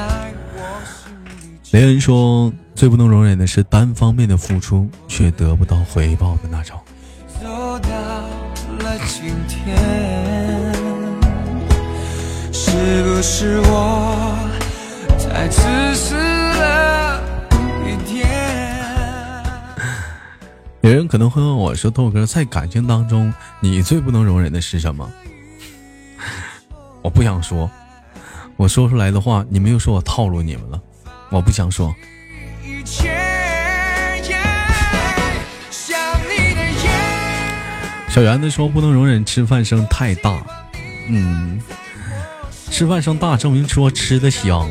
[0.54, 1.58] 我心里。
[1.72, 6.78] 雷恩说，最不能容忍的是单方面的付出却得不到回报的那种。
[7.42, 7.48] 走
[7.80, 7.88] 到
[8.78, 9.76] 了今天，
[12.52, 14.38] 是不是我
[15.18, 15.62] 太自
[15.96, 16.14] 私
[20.80, 25.10] 有人可能会问我说：“豆哥，在感情当中，你最不能容忍的是什么？”
[27.02, 27.68] 我不想说，
[28.56, 30.80] 我说出来的话，你们又说我套路你们了，
[31.30, 31.94] 我不想说。
[38.08, 40.42] 小圆子说不能容忍吃饭声太大，
[41.08, 41.60] 嗯，
[42.70, 44.70] 吃饭声大证明说吃的香。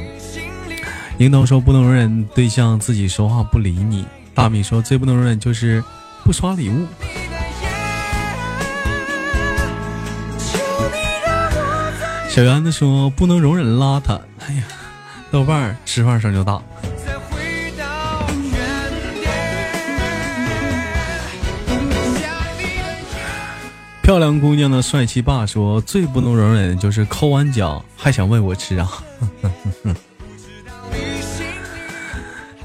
[1.18, 4.06] 樱桃说不能容忍对象自己说话不理你。
[4.38, 5.84] 大米说最不能容忍就是
[6.24, 6.86] 不刷礼物。
[12.30, 14.22] 小圆子说不能容忍邋遢。
[14.48, 14.64] 哎呀，
[15.32, 16.62] 豆瓣儿吃饭声就大。
[24.04, 28.88] 漂亮姑娘的帅气爸说最不能容忍就是抠完脚还想喂我吃啊。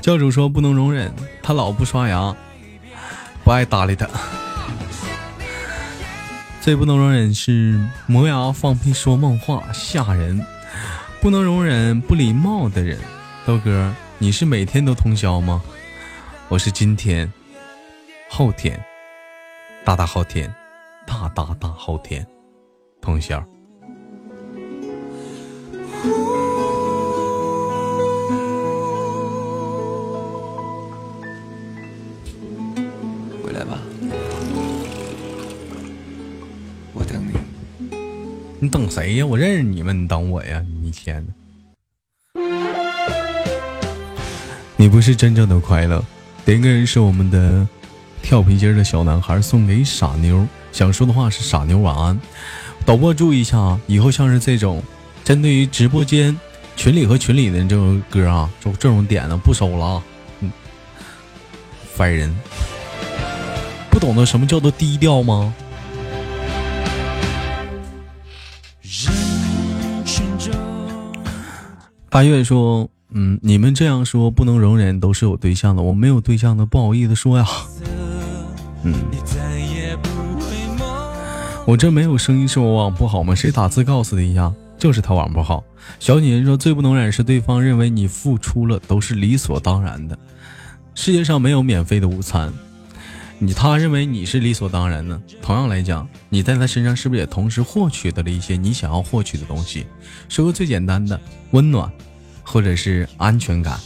[0.02, 2.34] 教主说不能容忍他老不刷牙，
[3.44, 4.08] 不爱搭理他。
[6.60, 10.44] 最不能容忍是磨牙放屁说梦话，吓人。
[11.20, 12.98] 不能容忍不礼貌的人。
[13.46, 15.62] 豆哥，你是每天都通宵吗？
[16.48, 17.32] 我是今天、
[18.28, 18.84] 后天、
[19.84, 20.52] 大大后天、
[21.06, 22.26] 大大大后天
[23.00, 23.40] 通宵。
[38.62, 39.26] 你等谁呀？
[39.26, 40.64] 我认识你们，你等我呀！
[40.80, 41.32] 你一天的，
[44.76, 46.00] 你不是真正的快乐。
[46.44, 47.66] 点歌人是我们的
[48.22, 50.46] 跳皮筋的小男孩，送给傻妞。
[50.70, 52.20] 想说的话是傻妞晚安。
[52.86, 54.80] 导播注意一下啊，以后像是这种
[55.24, 56.38] 针对于直播间
[56.76, 60.04] 群里和群里的这种歌啊，就这种点呢不收了啊。
[60.38, 60.52] 嗯，
[61.96, 62.32] 烦人，
[63.90, 65.52] 不懂得什么叫做低调吗？
[72.12, 72.86] 大月说
[73.16, 77.46] ：“嗯，你们这样说不能容忍，都是有对象的，我没有对象的，不好意思说呀。
[78.82, 78.92] 嗯，
[81.64, 83.34] 我这没有声音，是我网不好吗？
[83.34, 85.64] 谁打字告诉他一下，就是他网不好。
[85.98, 90.18] 小女人说最不能忍是对方认为你付出了都是理所当然的，
[90.94, 92.52] 世界上没有免费的午餐。
[93.44, 99.84] 你他认为你是理所当然的，同样来讲，你在他身上是不是也同时获取到了一些你想要获取的东西？
[100.28, 101.20] 说个最简单的，
[101.50, 101.90] 温暖，
[102.44, 103.80] 或者是安全感。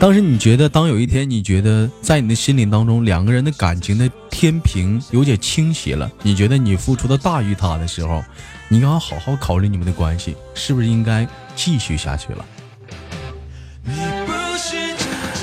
[0.00, 8.20] 当时你觉得，当有一天你觉得在你的心灵当中，两个人的感情的天平有点倾斜了，你觉得你付出的大于他的时候，
[8.66, 11.24] 你应该好好考虑你们的关系是不是应该
[11.54, 12.44] 继续下去了。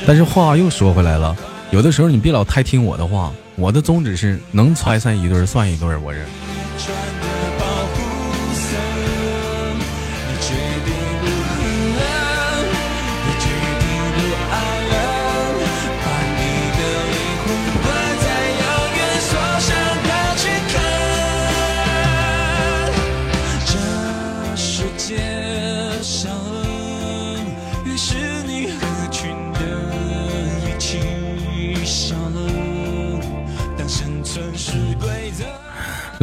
[0.06, 1.34] 但是话又说回来了，
[1.76, 7.25] 有的时候你别老太听我的话，我的宗旨是能拆散一对儿算一对儿，我是。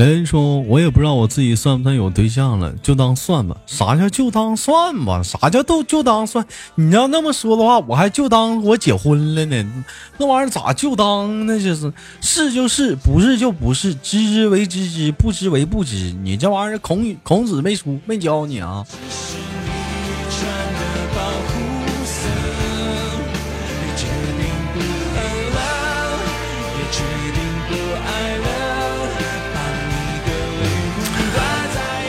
[0.03, 3.57] 雷雷说：“我也不知道我自己算不算有对象了，就当算吧。
[3.67, 5.23] 啥叫就当算吧？
[5.23, 6.45] 啥叫都就当算？
[6.75, 9.85] 你要那么说的话，我还就当我结婚了呢。
[10.19, 11.57] 那玩意儿咋就当呢？
[11.61, 16.13] 就是是就是，不是就不是，知之为知之，不知为不知。
[16.25, 18.85] 你这玩意儿孔孔子没出没教你啊？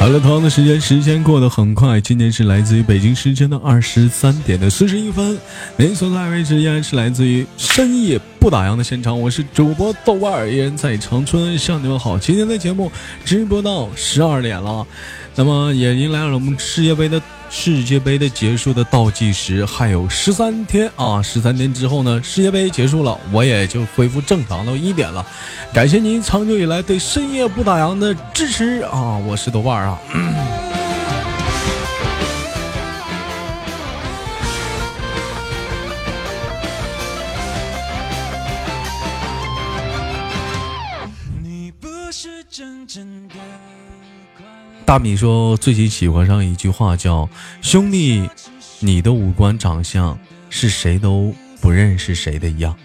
[0.04, 2.02] 好了，同样的时间，时间过得很快。
[2.02, 5.38] 今天是来自于北京时间的二十三点的四十一分。
[5.78, 12.20] 您所在位置依然是来自于深夜不打烊的现场，我是主播豆瓣儿，依然在长春向你们好。
[12.20, 12.92] 今天的节目
[13.24, 14.86] 直播到十二点了，
[15.36, 21.22] 那么也迎来了我们世界杯的世界杯的结束的倒计时，还有十三天啊！
[21.22, 25.26] 十三天之后呢，世界杯结束了，我也就恢复正常到一点了。
[25.74, 29.18] 感谢您长久以来对深夜不打烊的支持啊！
[29.28, 30.00] 我是豆瓣啊。
[44.86, 47.28] 大米说最近喜欢上一句话叫
[47.62, 48.30] “兄弟，
[48.80, 50.18] 你的五官长相
[50.50, 52.76] 是谁都不认识谁的一样”，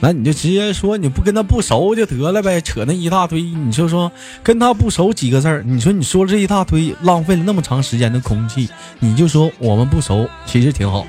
[0.00, 4.10] 那你就直接说你不跟他不熟就得了呗，扯那一大堆，你就说
[4.42, 8.68] 跟他不熟几个字儿，你说你说这一大堆，浪费了那么长时间的空气，
[8.98, 11.06] 你就说我们不熟，其实挺好。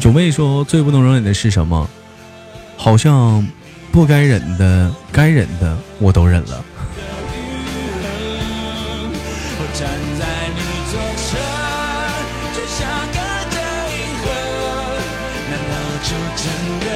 [0.00, 1.88] 九妹说最不能容忍的是什么？
[2.76, 3.46] 好像
[3.92, 6.64] 不该忍的，该忍的我都忍了。
[9.76, 10.22] 站在
[10.54, 11.36] 你左侧，
[12.54, 12.78] 却像
[13.12, 13.18] 隔
[13.50, 13.56] 着
[13.90, 14.24] 银河，
[15.50, 16.44] 难道就真
[16.78, 16.86] 的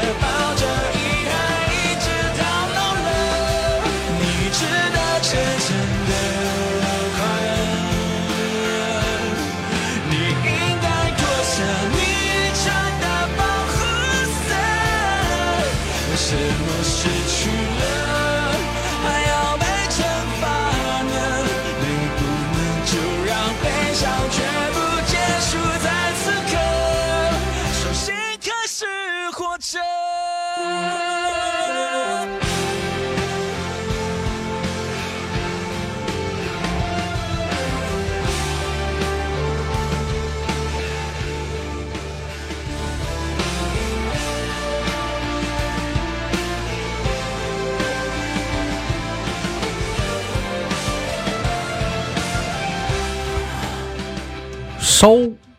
[54.99, 55.11] 稍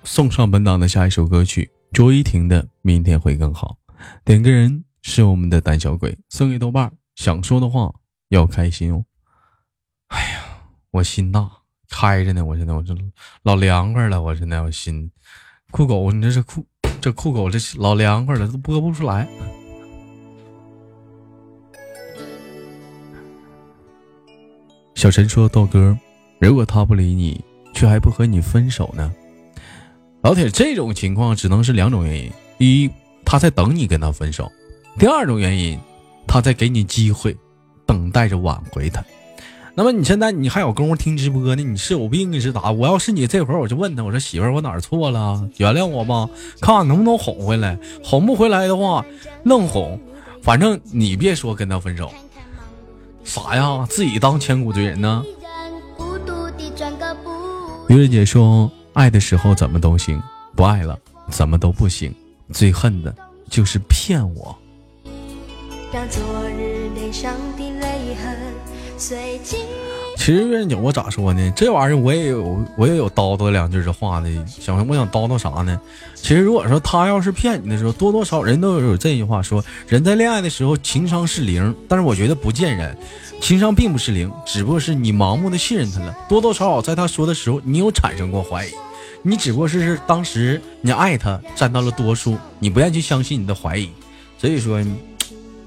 [0.04, 3.78] 送上本档的下一首歌曲，卓依婷的《明天会更好》。
[4.26, 6.92] 点歌人是我们的胆小鬼，送给豆瓣。
[7.16, 7.90] 想说的话
[8.28, 9.06] 要开心哦。
[10.08, 10.42] 哎呀，
[10.92, 11.50] 我心大，
[11.90, 12.94] 开着呢，我现在我这
[13.44, 15.10] 老凉快了，我现在我心。
[15.72, 16.66] 酷狗，你这是酷，
[17.00, 19.26] 这酷狗这老凉快了，都播不出来。
[24.96, 25.98] 小陈说：“豆哥，
[26.42, 27.42] 如果他不理你，
[27.74, 29.10] 却还不和你分手呢？”
[30.22, 32.90] 老铁，这种情况只能是两种原因：第一，
[33.24, 34.46] 他在等你跟他分手；
[34.98, 35.80] 第二种原因，
[36.28, 37.36] 他在给你机会，
[37.86, 39.02] 等待着挽回他。
[39.76, 41.64] 那么你现在你还有功夫听直播呢？
[41.64, 42.70] 你是有病是咋？
[42.70, 45.48] 我要是你这会儿我就问他，我说媳妇儿，我哪儿错了？
[45.56, 47.80] 原谅我吧，看看能不能哄回来。
[48.04, 49.06] 哄不回来的话，
[49.44, 49.98] 愣哄，
[50.44, 52.12] 反正你别说跟他分手。
[53.24, 53.88] 啥呀？
[53.90, 55.24] 自己当千古罪人呢？
[57.88, 60.22] 愚人姐说：“爱的时候怎么都行，
[60.56, 60.98] 不爱了
[61.30, 62.14] 怎么都不行。
[62.52, 63.16] 最恨的
[63.50, 64.58] 就是骗我。
[65.92, 68.38] 让昨日脸上的泪痕
[68.98, 69.40] 随。”
[70.30, 71.52] 其实愚人姐，我咋说呢？
[71.56, 74.30] 这玩意儿我也有，我也有叨叨两句这话的。
[74.48, 75.82] 想我想叨叨啥呢？
[76.14, 82.96] 其实如果说他要是骗你的时候，多多少少人都有这句话说：人在恋爱的时候情商是零，但是我觉得不见人，
[83.42, 86.16] 情商并不是零，只不过是你盲目的信任他了。
[86.30, 88.70] 多多少少在他说的时候，你有产生过怀疑。
[89.24, 93.90] 你只不过是当时你爱他占到了多数，你不愿意去相信你的怀疑，
[94.38, 94.80] 所以说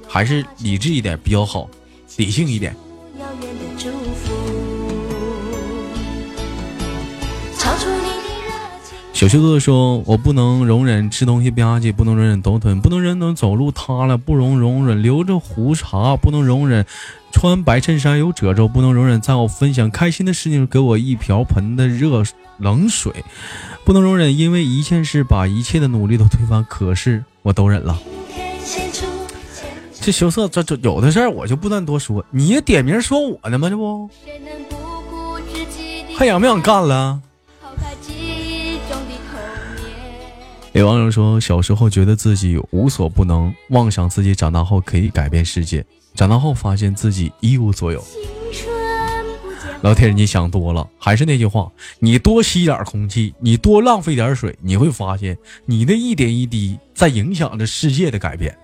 [0.07, 1.69] 还是理智一点比较好，
[2.17, 2.77] 理性一点。
[9.23, 16.85] 小秀子说：“我不能容忍吃东西吧唧，不能容忍抖腿，不能忍能走路塌了，不容容忍留着胡茬，不能容忍
[17.31, 22.25] 穿白衬衫有褶皱，不能容忍在我分享开心的事情给我一瓢盆的热
[22.59, 23.13] 冷水，
[23.85, 26.67] 不能容忍因为一件事把一切的努力都推翻。
[26.69, 27.97] 可是我都忍了。
[30.01, 33.69] 这羞涩，这这有的事儿我就不断多说，你也点名说我呢吗？
[33.71, 34.11] 这不
[36.19, 37.21] 还想不想干了？”
[40.73, 48.03] 有网友说，小时候觉得自己无所不能，妄想自己长大后可以改变世界，长大后发现自己一无所有。
[49.83, 58.57] 老铁，你想多了，还是那句话，你多吸点空气，你多浪费点水，你会发现你的一点一滴在影响着世界的改变。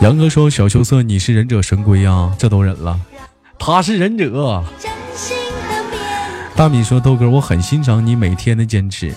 [0.00, 2.98] 杨哥说：“小羞涩，你是忍者神龟呀，这都忍了。
[3.58, 4.62] 他是忍者。
[6.56, 9.12] 大米说：“豆哥，我很欣赏你每天的坚持，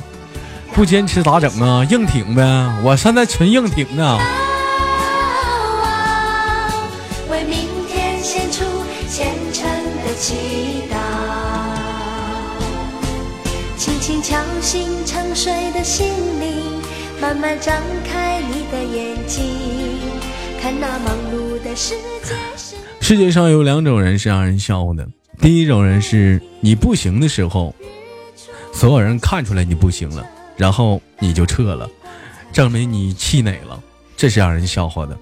[0.74, 1.84] 不坚持咋整啊？
[1.86, 2.44] 硬挺呗，
[2.84, 4.20] 我现在纯硬挺呢。
[7.32, 8.64] 为明天献出
[9.10, 9.68] 虔诚
[10.06, 10.96] 的祈祷。
[13.78, 16.08] 轻轻敲醒沉睡的心
[16.39, 16.80] 灵，
[17.20, 17.76] 慢慢张
[18.08, 19.44] 开你的眼睛，
[20.62, 22.71] 看那忙碌的世界是。
[23.02, 25.06] 世界上有两种人是让人笑话的，
[25.41, 27.76] 第一种人是你不行的时候，
[28.72, 30.26] 所有人看出来你不行了，
[30.56, 31.89] 然后你就撤了，
[32.54, 33.82] 证明你气馁了，
[34.16, 35.18] 这是让人笑话的。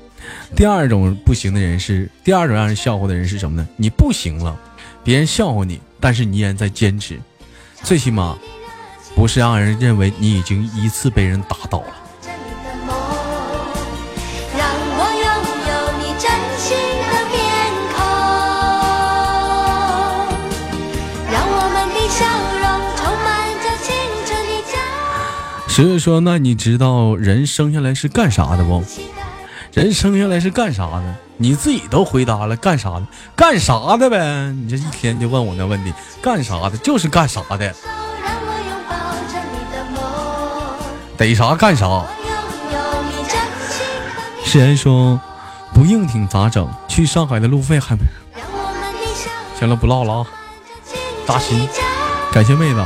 [0.56, 3.68] 第二种不行的人是，第二种让人笑话的人是什么呢？
[3.78, 4.56] 你不行了，
[5.04, 7.18] 别人笑话你，但是你依然在坚持，
[7.82, 8.38] 最起码
[9.16, 11.96] 不是让人认为你已经一次被人打倒了。
[25.80, 28.84] 所以说，那你知道人生下来是干啥的不？
[29.72, 31.16] 人生下来是干啥的？
[31.38, 33.08] 你自己都回答了，干啥的？
[33.34, 34.52] 干啥的呗？
[34.52, 36.76] 你这一天就问我那问题，干啥的？
[36.80, 37.80] 就是干啥的，手
[38.22, 38.94] 让我拥抱
[39.32, 40.02] 着你的梦，
[41.18, 42.06] 逮啥干啥。
[44.44, 45.18] 世人说，
[45.74, 46.70] 不硬挺咋整？
[46.90, 47.98] 去上海的路费还
[49.58, 50.28] 行了，不唠了啊！
[50.86, 51.70] 青扎心。
[52.34, 52.86] 感谢妹子。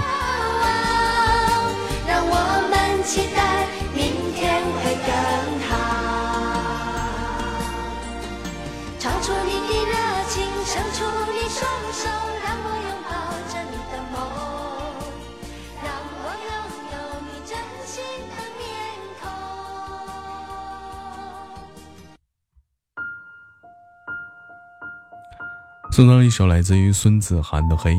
[25.93, 27.93] 送上一首来自于孙子涵的《黑》，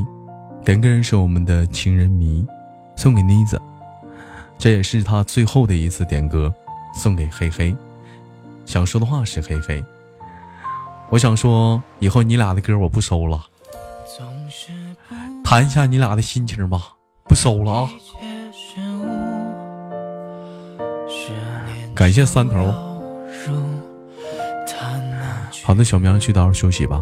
[0.64, 2.44] 点歌人是我们的情人迷，
[2.96, 3.62] 送给妮子，
[4.58, 6.52] 这也是他最后的一次点歌，
[6.92, 7.72] 送给黑黑。
[8.66, 9.80] 想说的话是黑黑，
[11.08, 13.40] 我想说以后你俩的歌我不收了，
[15.44, 16.96] 谈一下你俩的心情吧，
[17.28, 17.90] 不收了啊！
[21.94, 22.74] 感谢三头。
[25.62, 27.00] 好的，小喵去到休息吧。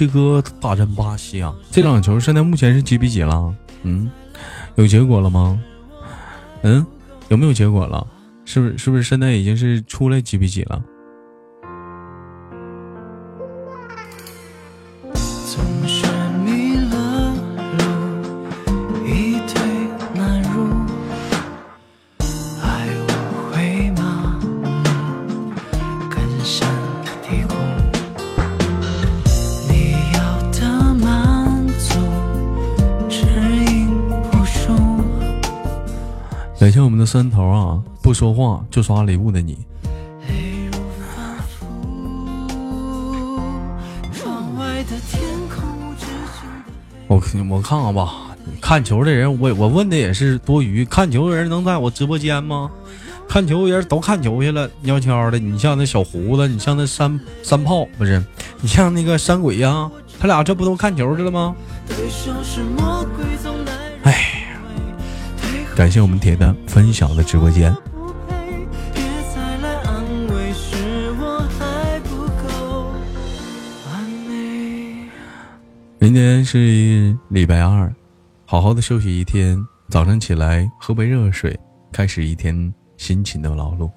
[0.00, 1.54] 西哥大战巴西啊！
[1.70, 3.54] 这场球现在目前是几比几了？
[3.82, 4.10] 嗯，
[4.76, 5.60] 有结果了吗？
[6.62, 6.86] 嗯，
[7.28, 8.06] 有没有结果了？
[8.46, 8.78] 是不是？
[8.78, 10.82] 是不是现在已经是出来几比几了？
[38.20, 39.56] 说话就刷礼物的你，
[47.06, 47.18] 我
[47.48, 48.12] 我看看吧，
[48.60, 50.84] 看球的人，我我问的也是多余。
[50.84, 52.70] 看球的人能在我直播间吗？
[53.26, 55.38] 看球的人都看球去了，悄悄的。
[55.38, 58.22] 你像那小胡子，你像那三三炮，不是？
[58.60, 59.90] 你像那个山鬼呀、
[60.20, 61.56] 他俩这不都看球去了吗？
[64.02, 64.44] 哎，
[65.74, 67.74] 感谢我们铁蛋分享的直播间。
[76.02, 77.94] 明天是礼拜二，
[78.46, 81.54] 好好的休息一天，早上起来喝杯热水，
[81.92, 83.90] 开始一天辛勤的劳碌。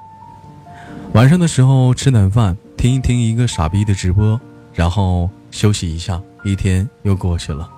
[1.14, 4.38] 晚上的时候吃点饭，听一听一个傻逼的直播，
[4.74, 7.72] 然后休息一下，一天又过去了。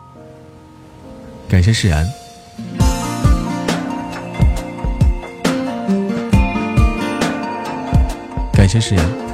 [1.48, 2.04] 感谢释然。
[8.52, 9.25] 感谢释然。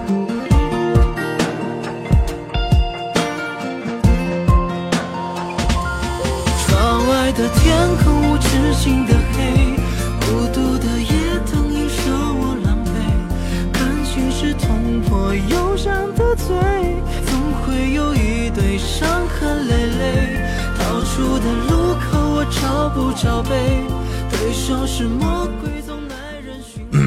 [8.81, 9.75] 心的黑，
[10.21, 12.89] 孤独的夜灯映射我狼狈。
[13.71, 16.47] 感情是捅破忧伤的嘴，
[17.27, 20.41] 总会有一堆伤痕累累。
[20.79, 23.83] 逃出的路口我找不着北，
[24.31, 26.97] 对手是魔鬼，总耐人寻味。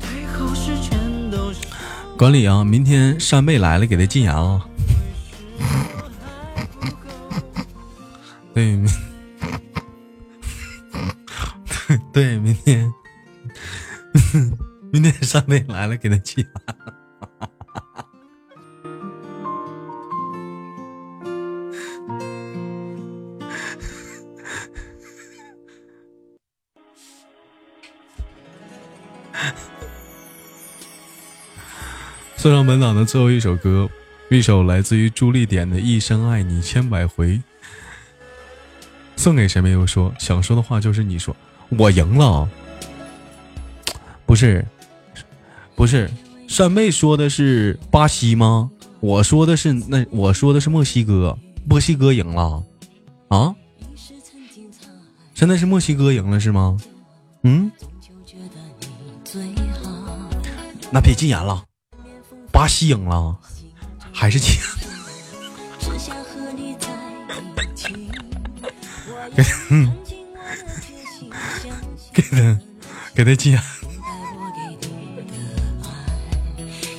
[0.00, 0.98] 背后是全
[1.30, 1.60] 都是。
[2.16, 4.66] 管理啊，明天扇贝来了，给他禁言啊。
[8.52, 8.76] 对，
[12.18, 12.92] 对，明天，
[14.92, 16.52] 明天山妹来了，给她禁言。
[32.36, 33.88] 送上本档的最后一首歌，
[34.28, 37.36] 一首来自于朱丽点的《一生爱你千百回》，
[39.14, 40.12] 送给谁没有说？
[40.18, 41.36] 想说的话就是你说，
[41.76, 42.48] 我赢了，
[44.24, 44.64] 不是，
[45.74, 46.10] 不是，
[46.48, 48.70] 扇贝说的是巴西吗？
[49.00, 51.38] 我说的是那，我说的是墨西哥，
[51.68, 52.62] 墨西哥赢了，
[53.28, 53.54] 啊？
[55.34, 56.76] 现在是墨西哥赢了是吗？
[57.42, 57.70] 嗯，
[60.90, 61.64] 那别禁言了。
[62.50, 63.38] 巴西赢了，
[64.12, 64.56] 还是禁
[69.70, 69.92] 嗯，
[72.18, 72.58] 给他
[73.14, 73.62] 给他禁言。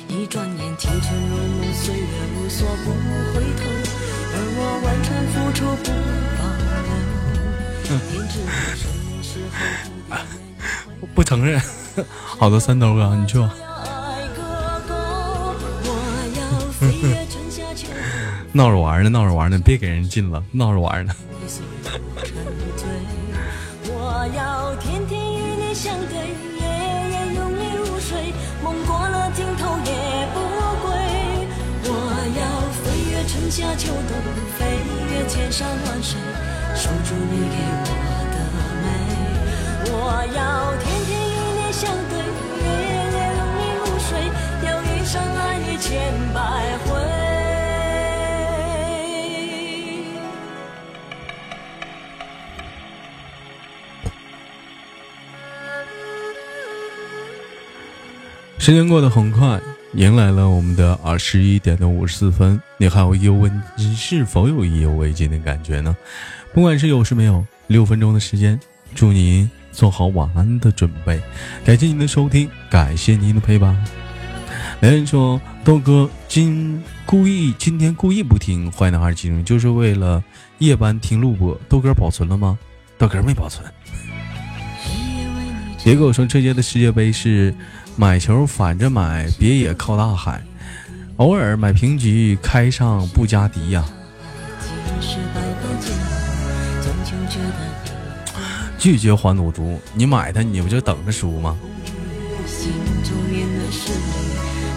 [0.08, 2.04] 一转眼，青春如梦，岁月
[2.36, 2.66] 无所
[11.14, 11.60] 不承认。
[12.08, 13.52] 好的，三头哥，你去吧。
[18.52, 21.14] 闹着玩呢，闹着玩呢，别给人进了，闹着玩呢。
[25.82, 26.62] 相对，夜
[27.10, 30.36] 夜拥你入睡，梦过了尽头也不
[30.84, 30.92] 归。
[31.84, 31.88] 我
[32.36, 32.40] 要
[32.84, 34.12] 飞越春夏秋冬，
[34.58, 34.76] 飞
[35.10, 36.20] 越千山万水，
[36.76, 37.88] 守住你给我
[38.28, 38.36] 的
[38.82, 38.84] 美。
[39.90, 39.96] 我
[40.36, 42.12] 要天天与你相对，
[42.60, 42.68] 夜
[43.16, 44.10] 夜拥你入睡，
[44.68, 47.19] 要一生爱你千百回。
[58.60, 59.58] 时间过得很快，
[59.94, 62.60] 迎来了我们的二十一点的五十四分。
[62.76, 65.96] 你还有意犹未，你是否有意犹未尽的感觉呢？
[66.52, 68.60] 不管是有是没有，六分钟的时间，
[68.94, 71.18] 祝您做好晚安的准备。
[71.64, 73.74] 感谢您的收听，感谢您的陪伴。
[74.82, 80.22] 有人说豆哥今故意今天故意不听坏男孩记录，就是为了
[80.58, 81.58] 夜班听录播。
[81.66, 82.58] 豆哥保存了吗？
[82.98, 83.66] 豆哥没保存。
[85.82, 87.54] 别跟我说这届的世界杯是
[88.00, 90.42] 买球反着买，别野靠大海，
[91.18, 93.84] 偶尔买平局开上布加迪呀、
[95.02, 97.58] 是百般煎熬，终究觉得
[98.78, 101.54] 拒绝还赌注，你买它你不就等着输吗？
[102.46, 102.72] 心
[103.04, 104.02] 中面的是你，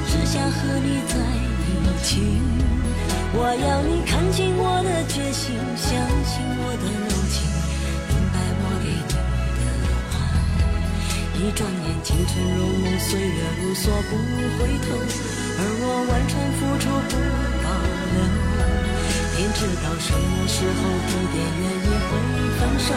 [0.06, 2.20] 只想和你在一起。
[3.36, 5.96] 我要你看清我的决心，相
[6.26, 7.13] 信我的
[11.44, 14.96] 一转眼，青春如梦，岁月无所不回头，
[15.60, 17.20] 而我完全付出不
[17.60, 17.68] 保
[18.16, 18.24] 留。
[19.36, 22.16] 天知道什么时候地点原因会
[22.56, 22.96] 分手，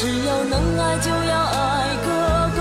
[0.00, 2.10] 只要能爱就要爱个
[2.56, 2.60] 够。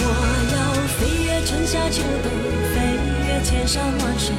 [0.00, 0.06] 我
[0.48, 0.56] 要
[0.96, 2.32] 飞越春夏秋冬，
[2.72, 2.80] 飞
[3.28, 4.32] 越千山万水，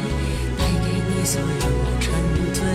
[0.57, 1.45] 带给你所有
[2.01, 2.09] 沉
[2.51, 2.65] 醉。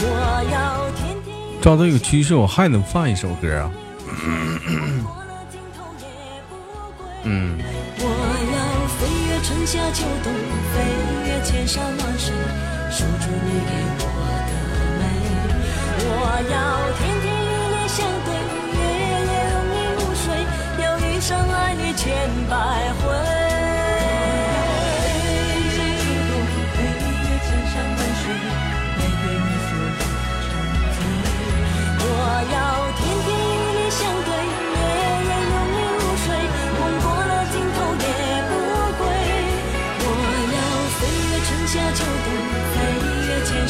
[0.00, 0.08] 我
[0.50, 1.60] 要天天。
[1.60, 3.70] 照这个趋势，我还能放一首歌啊。
[7.24, 7.56] 嗯，
[7.98, 8.58] 我要
[8.98, 10.32] 飞越春夏秋冬，
[10.74, 10.76] 飞
[11.28, 12.34] 越千山万水，
[12.90, 14.04] 守住你给我
[14.48, 14.52] 的
[14.98, 15.00] 美。
[16.02, 16.10] 我
[16.50, 16.54] 要
[16.98, 18.34] 天天与你相对，
[18.74, 18.82] 夜
[19.30, 20.24] 夜拥你入睡，
[20.82, 22.02] 要一生爱你千
[22.50, 22.52] 百
[22.98, 23.02] 回。
[26.74, 26.76] 飞
[27.22, 28.24] 越千山万水，
[28.98, 29.94] 带给你所有
[30.42, 30.50] 沉
[30.90, 30.98] 醉。
[32.02, 32.10] 我
[32.52, 32.54] 要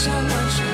[0.05, 0.72] 飞越千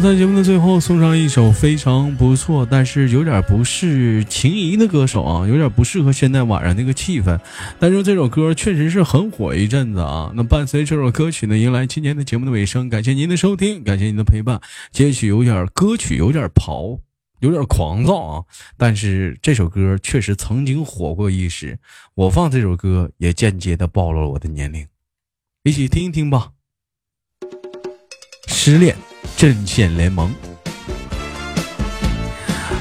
[0.00, 7.38] 在节目的最后送上一首非常不错，但是有点不是情谊的歌手啊，有点不适合现在晚上那个气氛。
[7.78, 10.30] 但是这首歌确实是很火一阵子啊。
[10.34, 14.60] 那伴随这首歌曲呢，迎来今天的节目的尾声，感谢您的收听，感谢您的陪伴。
[14.90, 16.98] 接曲有点歌曲有点跑，
[17.40, 18.44] 有点狂躁啊，
[18.76, 21.78] 但是这首歌确实曾经火过一时。
[22.14, 24.86] 我放这首歌也间接的暴露了我的年龄，
[25.64, 26.50] 一起听一听吧。
[28.68, 28.96] 失恋。
[29.36, 30.28] 阵线联盟。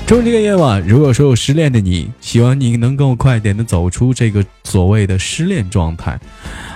[0.07, 6.19] 周这个夜晚，如果说有失恋的你，希望你能够快点的走出这个所谓的失恋状态。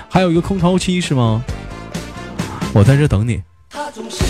[0.07, 1.43] 还有一个空巢期是吗？
[2.71, 3.41] 我在这等你。
[3.67, 4.23] 他总是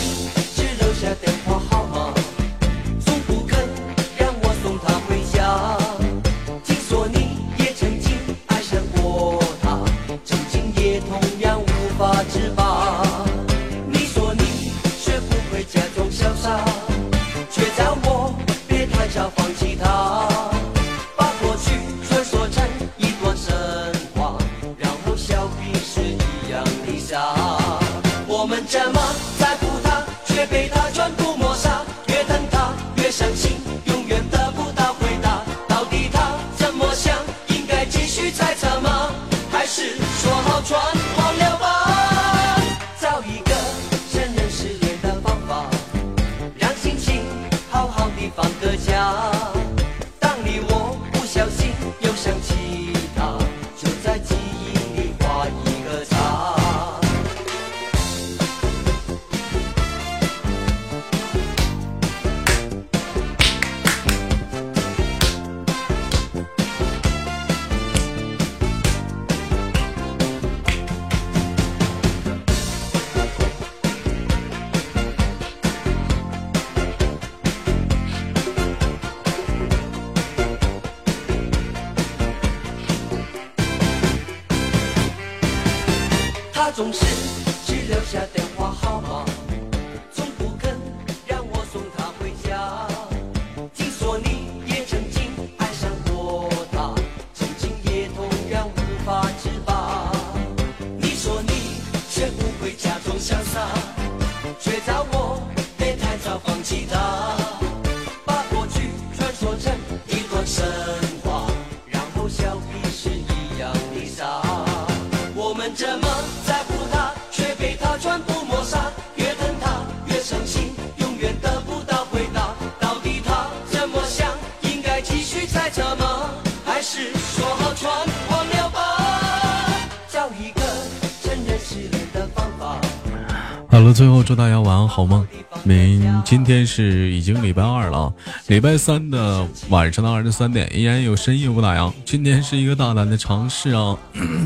[134.99, 135.25] 好梦。
[135.63, 138.13] 明今天是已经礼拜二了，
[138.47, 141.93] 礼拜三的晚上的二十三点依然有深夜不打烊。
[142.03, 143.97] 今天是一个大胆的尝试啊，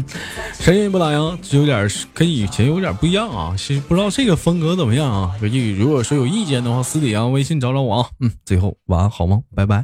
[0.53, 5.35] 深夜不打烊有点跟以前有点不一样啊，是不知道这个风格怎么样啊？
[5.41, 8.09] 有如果说有意见的话，私底下微信找找我啊。
[8.19, 9.83] 嗯，最后晚安好梦，拜拜。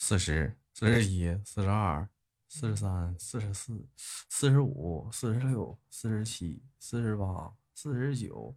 [0.00, 2.08] 四十四十一、四十二、
[2.48, 3.86] 四十三、四十四、
[4.28, 8.56] 四十五、四十六、四十七、四十八、四十九、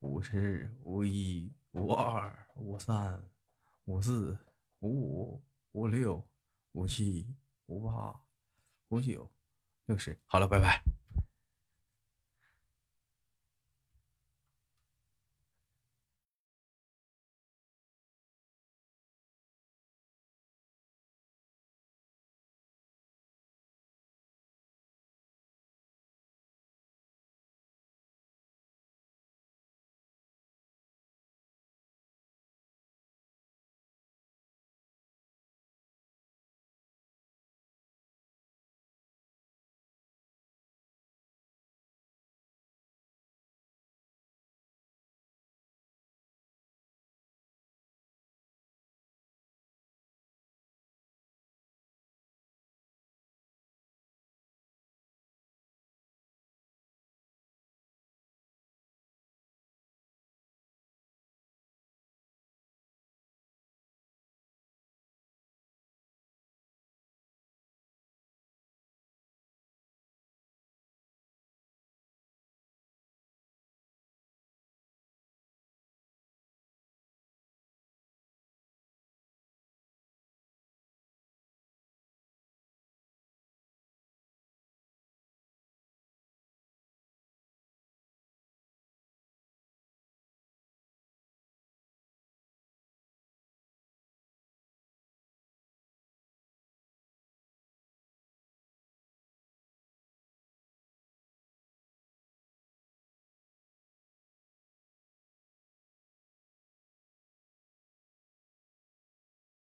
[0.00, 3.26] 五十、五一、五二、五三、
[3.86, 4.38] 五四、
[4.80, 5.42] 五五、
[5.72, 6.28] 五六、
[6.72, 7.34] 五七、
[7.68, 8.20] 五八、
[8.88, 9.32] 五九、
[9.86, 10.20] 六十。
[10.26, 10.89] 好了，拜拜。